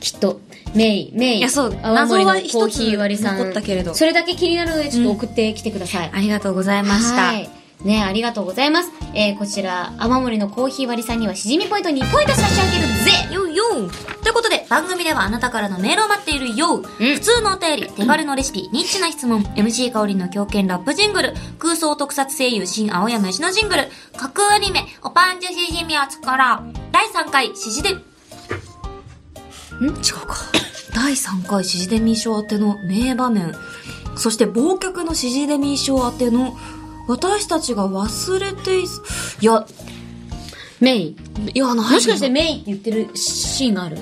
[0.00, 0.40] きっと、
[0.74, 6.10] メイ、メイ、いやそう青森のコーヒー割りさん、残ったけれどそれだけ気になるので、ちょっと送ってきてください。
[6.12, 7.26] ありがとうございました。
[7.28, 7.48] はい。
[7.84, 8.90] ねありがとうございます。
[9.14, 12.88] えー、こちら、泡盛のコーヒー割りさんにはしじみポイント2ポイント差し上げる
[13.28, 13.34] ぜ。
[13.34, 13.90] よよ
[14.22, 26.72] ということで、番組ではあなたからのメールを待っているよ、普通のお便り、手軽のレシピ、ニッチな質問、MC 香りの狂犬ラップジングル、空想特撮声優新青山吉のジングル、架空アニメ、おパンチしじみを作ろう。
[26.92, 27.94] 第3回、しじで、ん？
[27.94, 27.98] 違
[29.88, 29.92] う
[30.26, 30.36] か。
[30.94, 33.54] 第3回、しじでみー賞宛ての名場面、
[34.16, 36.56] そして、忘却のしじでみー賞宛ての、
[37.08, 39.66] 私たちが忘れていす、いや、
[40.80, 41.16] メイ？
[41.54, 43.98] いや、ないもしかしてメイって言ってるシーンがある？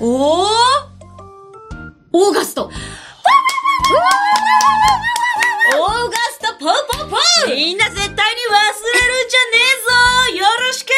[0.00, 0.48] おー
[2.12, 2.64] オーガスト。
[2.66, 2.70] オー
[6.10, 9.58] ガスト、ポンポンポンみんな絶対に忘れるんじゃね
[10.30, 10.90] えぞよろしく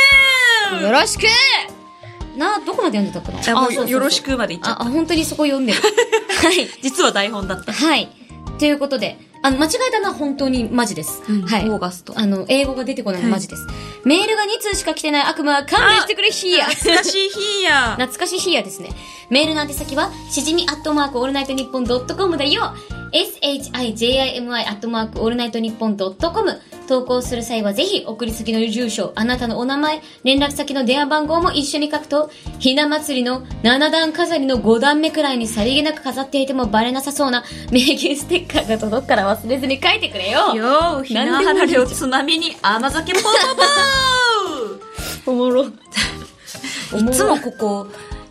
[0.83, 1.23] よろしく
[2.37, 3.59] な、どこまで読んでたっけな？
[3.59, 5.81] あもうよろしくまで言っちゃっあ、あ本当にそこ読んでる。
[6.43, 6.69] はい。
[6.69, 6.81] た。
[6.83, 7.73] 実は台本だった。
[7.73, 8.09] はい。
[8.59, 11.23] ということで、あの、間違えたのは本当にマジです。
[11.29, 11.71] うんはい。
[11.71, 13.65] オーガストあの、英語が出てこないのマジです。
[14.05, 17.93] メールが2通しか来てない悪魔は勘弁してくれ、ヒーヤ懐かしい日や。
[17.93, 18.91] 懐かしいヒーヤですね。
[19.31, 22.75] メールの宛先は、しじみアットマークオールナイトニッポンドットコムだよ。
[23.25, 26.61] Shijimi アットマークオールナイトニッポンドットコム。
[26.87, 40.55] 投稿する際はぜひ送り先の住所、あなたのお名前、連絡先の電話番号も一緒に書くと、ひな祭りの7段飾りの5段目くらいにさりげなく飾っていてもバレなさそうな名言ステッカーが届くから忘れずに書いてくれよ。
[40.55, 43.33] よー、ひなはらりをつまみに甘酒ポンポン
[45.27, 45.65] ポン おもろ。
[45.67, 45.71] い
[47.11, 47.87] つもここ、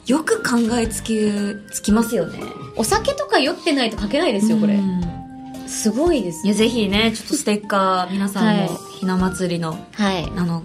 [0.08, 1.20] よく考えつき、
[1.72, 2.40] つきますよね。
[2.76, 4.78] お酒とか酔ってないと書けないですよ、これう。
[4.78, 5.02] ん
[5.68, 6.50] すごいですい。
[6.50, 8.70] や、ぜひね、ちょっとステッカー、皆さんもはい、
[9.00, 10.26] ひな祭りの、はい。
[10.36, 10.64] あの、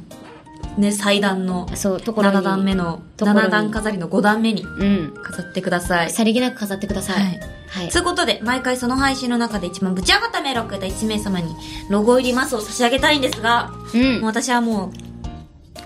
[0.76, 2.36] ね、祭壇の、そう、ところに。
[2.38, 5.14] 7段目の、ところに7段飾りの5段目にうん。
[5.22, 6.10] 飾ってください。
[6.10, 7.24] さりげなく飾ってください。
[7.24, 7.40] はい
[7.70, 7.88] はい。
[7.88, 11.54] ということで、毎回その配信の中で一番ぶち上がったメールをくれた1名様に、
[11.88, 14.24] ロゴ入りマスを差し上げたいんですが、うんもう。
[14.24, 14.90] 私はもう、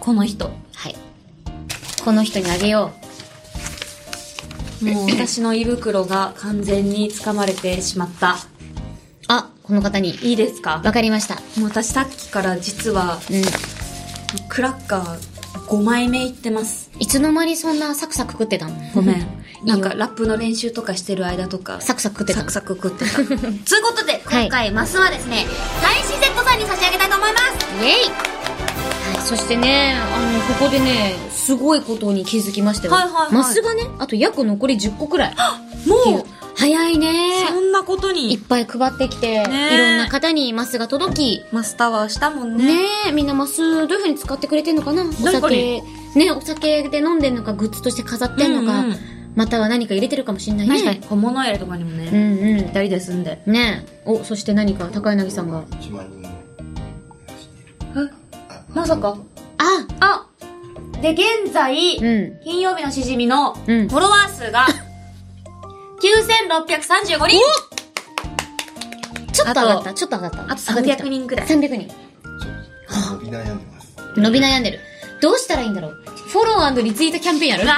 [0.00, 0.50] この人。
[0.74, 0.96] はい。
[2.02, 2.90] この人にあげよ
[4.92, 8.32] もう私の胃袋が完全に掴まれてしまった。
[8.32, 8.36] う。
[9.28, 10.10] あ、この方に。
[10.22, 10.80] いいですか？
[10.84, 11.36] わかりました。
[11.60, 13.42] もう私さっきから実は、うん。
[14.48, 15.18] クラッカー
[15.68, 16.90] 5枚目いってます。
[16.98, 18.74] いつの間にそんなサクサク食ってたの？
[18.94, 19.26] ごめん。
[19.64, 23.16] なんかラップの練習とかしてる間とか、サクサク食ってたのサクサク食ってた。
[23.24, 23.38] という
[23.82, 25.46] ことで、はい今回マスはですね、
[25.82, 27.44] 大自然子さんに差し上げたいと思います
[27.82, 28.33] イェイはい、
[29.24, 32.92] そしてね、あの、ここでね、すごいことに気づきましたよ。
[32.92, 35.34] はいはいはいマスがね、あと約残り10個くらい。
[35.86, 36.24] もう？
[36.56, 42.64] 早いねそんなこといっに、ぱい配ってきて、ねえいろんな方にマスが届き、マスタワーしたもんね。
[42.64, 45.02] ねえ、みんなマスどういう風に使ってくれてんのかな？
[45.04, 45.82] お酒、
[46.14, 48.96] ねお酒で飲んでんのか、グッズとして飾ってんのか、うんうん
[49.34, 50.74] または何か入れてるかもしんないね。
[50.74, 52.56] 確かに、小物入れとかにもね、うんうん。
[52.58, 53.42] 二人で住んで。
[53.46, 54.00] ねえ。
[54.04, 55.64] お、そして何か、高柳さんが。
[55.64, 56.22] 1万人
[58.74, 59.16] まさか。
[59.58, 60.26] ああ。
[61.00, 62.40] で、現在、うん。
[62.44, 63.86] 金曜日のしじみの、フうん。
[63.88, 64.66] ォロワー数が、
[66.00, 67.38] 9635人。
[69.32, 70.42] ちょっと上がった、あちょっと上がった。
[70.52, 71.46] あと上がってきた300人くらい。
[71.46, 71.94] 300人。
[72.88, 73.96] 伸び悩んでます。
[74.16, 74.80] 伸び悩んでる。
[75.20, 76.04] どうしたらいいんだろう。
[76.28, 77.62] フォローリツイートキャンペーンやる？
[77.64, 77.76] うわ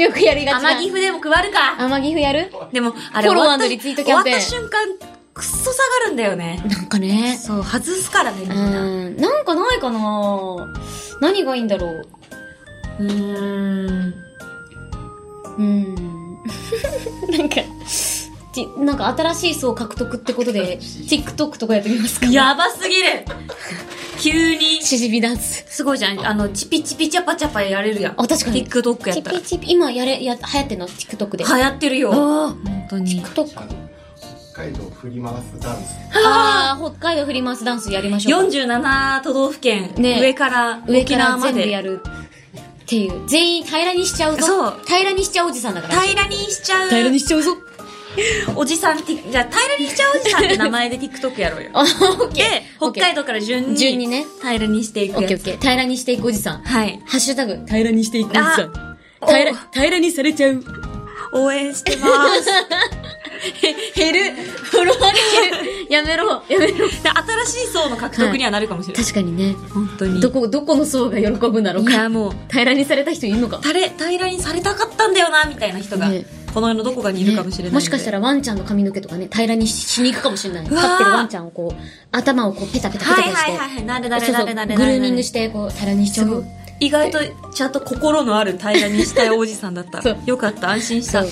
[0.00, 0.70] よくやりーがちな。
[0.70, 1.74] 甘岐阜でも配るか。
[1.82, 2.52] 甘岐阜やる？
[2.72, 4.40] でも、あれフォロー終わったリツイートキャンペーン。
[4.40, 6.62] 終わった瞬間、くっそ下がるんだよね。
[6.68, 7.38] なんかね。
[7.40, 8.84] そう、外すからね、みうんな。
[8.84, 9.16] ん。
[9.16, 10.74] なんかないかな
[11.20, 12.06] 何がいいんだろう
[13.00, 14.14] うーん。
[15.56, 16.38] うーん。
[17.30, 17.56] なんか、
[18.52, 22.26] ちなんか新しい層獲得ってことで、TikTok とかやってみますか？
[22.26, 23.24] やばすぎる
[24.18, 24.82] 急に。
[24.82, 25.64] しじみダンス。
[25.68, 26.26] すごいじゃん。
[26.26, 28.14] あの、チピチピチャパチャパやれるやん。
[28.16, 29.38] あ確かに TikTok やったら。
[29.40, 31.44] チピチピ、今やれ、や、流行ってんの ?TikTok で。
[31.44, 32.10] 流行ってるよ。
[32.12, 33.22] あ本当に。
[33.24, 33.87] あ、TikTok？
[34.58, 35.94] 海道振り回すダンス
[36.26, 38.48] ああ、北海道振り回すダンスやりましょうか。
[38.48, 41.52] 47都道府県、ね上から沖上から縄まで。
[41.52, 42.00] 全部やる。
[42.02, 43.28] っていう。
[43.28, 44.44] 全員平らにしちゃうぞ。
[44.44, 46.00] そう平らにしちゃうおじさんだから。
[46.00, 46.88] 平らにしちゃう。
[46.88, 47.56] 平らにしちゃうぞ。
[48.56, 51.70] おじさん、じゃあ、平らにしちゃうおじさんって名前で TikTok やろうよ。
[51.74, 52.92] あ、 オッケで、ー。
[52.92, 55.22] 北海道から順に、順にね平らにしていくやつ。
[55.22, 55.60] オッケーオッケー。
[55.60, 56.62] 平らにしていくおじさん。
[56.62, 57.00] はい。
[57.06, 58.48] ハッシュタグ、平らにしていくおじさん。
[59.20, 60.64] あ平らお、平らにされちゃう。
[61.32, 62.08] 応援してま
[62.42, 62.48] す。
[63.94, 64.34] 減る。
[64.34, 65.92] フォロワーが減る。
[65.92, 66.42] やめろ。
[66.48, 66.88] やめろ。
[66.88, 66.94] で
[67.46, 69.02] 新しい層の獲得にはなるかもしれない。
[69.02, 69.54] 確かにね。
[69.72, 70.20] 本当に。
[70.20, 71.90] どこ、どこの層が喜ぶんだろうか。
[71.90, 73.58] いや、もう、平らにされた人いるのか。
[73.58, 76.24] たれ、平らにされたかったんだよな、みたいな人が、ね
[76.54, 80.66] この世のどこかにいるかもしれないんで、もしかしたらワンちゃんの髪の毛とかね、平らにししに行くかもしれない。
[80.66, 83.50] 飼ってるワンちゃんをこう、頭をこうペタペタペタはいペタして。
[83.50, 86.44] はいはいはい、なるなるなるなるグルーミングして、こう、平らにしちゃうよ。
[86.80, 87.18] 意外と、
[87.52, 90.02] ちゃんと心のある平らにしたいおじさんだった。
[90.24, 91.24] よかった、安心した。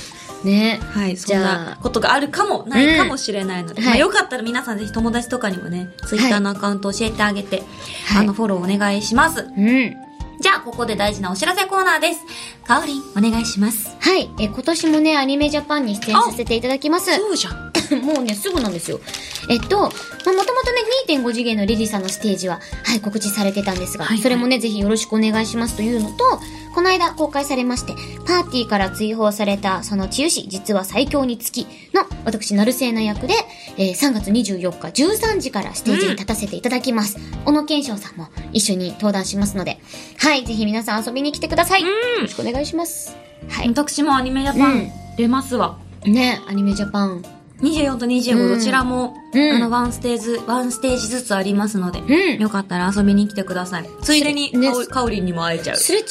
[0.47, 7.63] ねはい、そんなあことがあるかも、ないかもしれないので、うんまあ、はいよかったら皆さんぜひ友達とかにもね、ツイッターのアカウント教えてあげて、
[8.07, 9.41] はいあの、フォローお願いします。
[9.41, 9.97] うん。
[10.39, 12.21] じゃあ、ここで大事なお知らせコーナーです。
[12.67, 13.97] かおりん、お願いします。
[14.01, 14.31] はい。
[14.39, 17.11] え、今年もね、アニメジャパンに出演させていただきます。
[17.11, 17.73] うじゃん。
[18.05, 19.01] もうね、すぐなんですよ。
[19.49, 26.41] えっと、まあ、もともとね、2.5次元のリリーさんのステージは、はい、告知されてたんですが、はいはいそれもね、ぜひよろしくお願いしますというのと、
[26.77, 27.95] この間公開されまして、
[28.27, 31.63] パーティーから追放された、その治癒士、実は最強につき
[31.95, 33.33] の、私、ナルセーナ役で、
[33.79, 37.17] えー3月24日13時からステージに立たせていただきます。
[37.47, 39.81] 小野健翔さんも一緒に登壇しますので、
[40.19, 41.81] はい、ぜひ皆さん遊びに来てください。
[41.81, 41.89] よ
[42.21, 43.17] ろしくお願いします。
[43.49, 43.69] はい。
[43.69, 45.79] 私もアニメジャパうんン出ますわ。
[46.05, 47.36] ね、アニメジャパン。
[47.63, 53.89] 24と25どちらも、うんあの、ワンステージ、ワンステージずつありますので、うんよかったら遊びに来てください。
[54.03, 55.77] ついでに、ねかおりんにも会えちゃう。
[55.77, 56.03] すれ違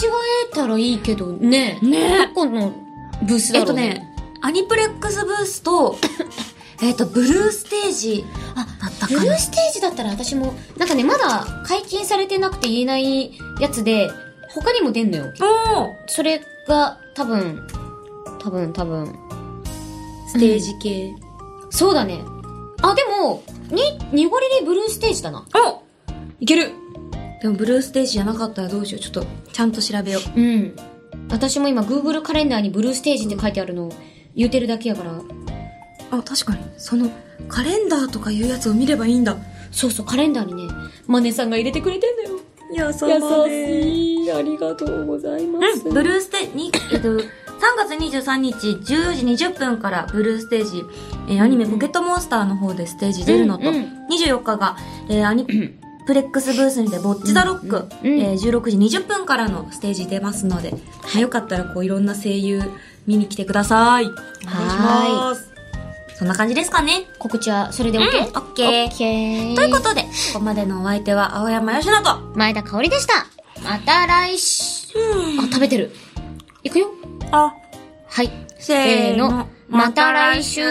[0.51, 2.73] えたらいいけど、ねねどこの
[3.23, 3.75] ブースえっとだろう？
[3.81, 3.89] ね。
[3.95, 5.97] ね、アニプレックスブースと、
[6.81, 8.25] えっと、ブルーステージ
[8.55, 9.37] あ、だったかなブルー。
[9.37, 13.31] ステージだったら私も、なんかね、まだ解禁されてなくて言えない
[13.61, 14.09] やつで、
[14.49, 15.33] 他にも出んのよ。
[16.07, 17.61] それが、多分、
[18.39, 19.15] 多分、多分。
[20.27, 21.15] ステージ系。
[21.75, 22.23] そうだね。
[22.81, 23.81] あ、でも、に、
[24.13, 25.45] ニゴリリブルーステージだな。
[25.53, 25.83] お
[26.39, 26.71] いける
[27.41, 29.01] でもブルーステージじゃなかったらどうしよう。
[29.01, 30.39] ちょっと、ちゃんと調べよう。
[30.39, 30.75] うん。
[31.29, 33.93] 私も今 Google カレンダーにブルーステージって書いてあるのを
[34.35, 35.21] 言うてるだけやから。
[36.11, 36.63] あ、確かに。
[36.77, 37.09] その、
[37.49, 39.35] カレンダーとかいうやつを見ればいいんだ。
[39.71, 40.73] そうそう、カレンダーにね、
[41.07, 42.39] マネさんが入れてくれてんだよ。
[42.71, 44.31] 優しい。
[44.31, 45.85] ありがとうございます。
[45.85, 47.19] うん、ブルーステに、えっと、
[47.59, 50.83] 3月23日14時20分からブルーステージ、
[51.29, 54.77] えーアニメポケットモンスターの方でステージ出るのと、うんうん24日が、
[55.09, 55.45] えーアニ
[56.05, 60.77] プレックスブースにてボッチザロック、うんうんえー16時20分からのステージ出ますので、ま
[61.15, 62.61] あよかったらこういろんな声優
[63.07, 64.05] 見に来てください。
[64.05, 65.51] お願いします。
[66.17, 67.07] そんな感じですかね。
[67.19, 69.55] 告知はそれで OK?、うんオッケーオッケー。
[69.55, 73.25] ということで、ここまでのお相手は青山よしのと、前田香織でした。
[73.63, 74.97] また来週。
[75.39, 75.91] あ、食べてる。
[76.63, 76.87] いくよ。
[77.31, 77.55] あ、
[78.07, 78.31] はい。
[78.57, 80.61] せーのまた来週。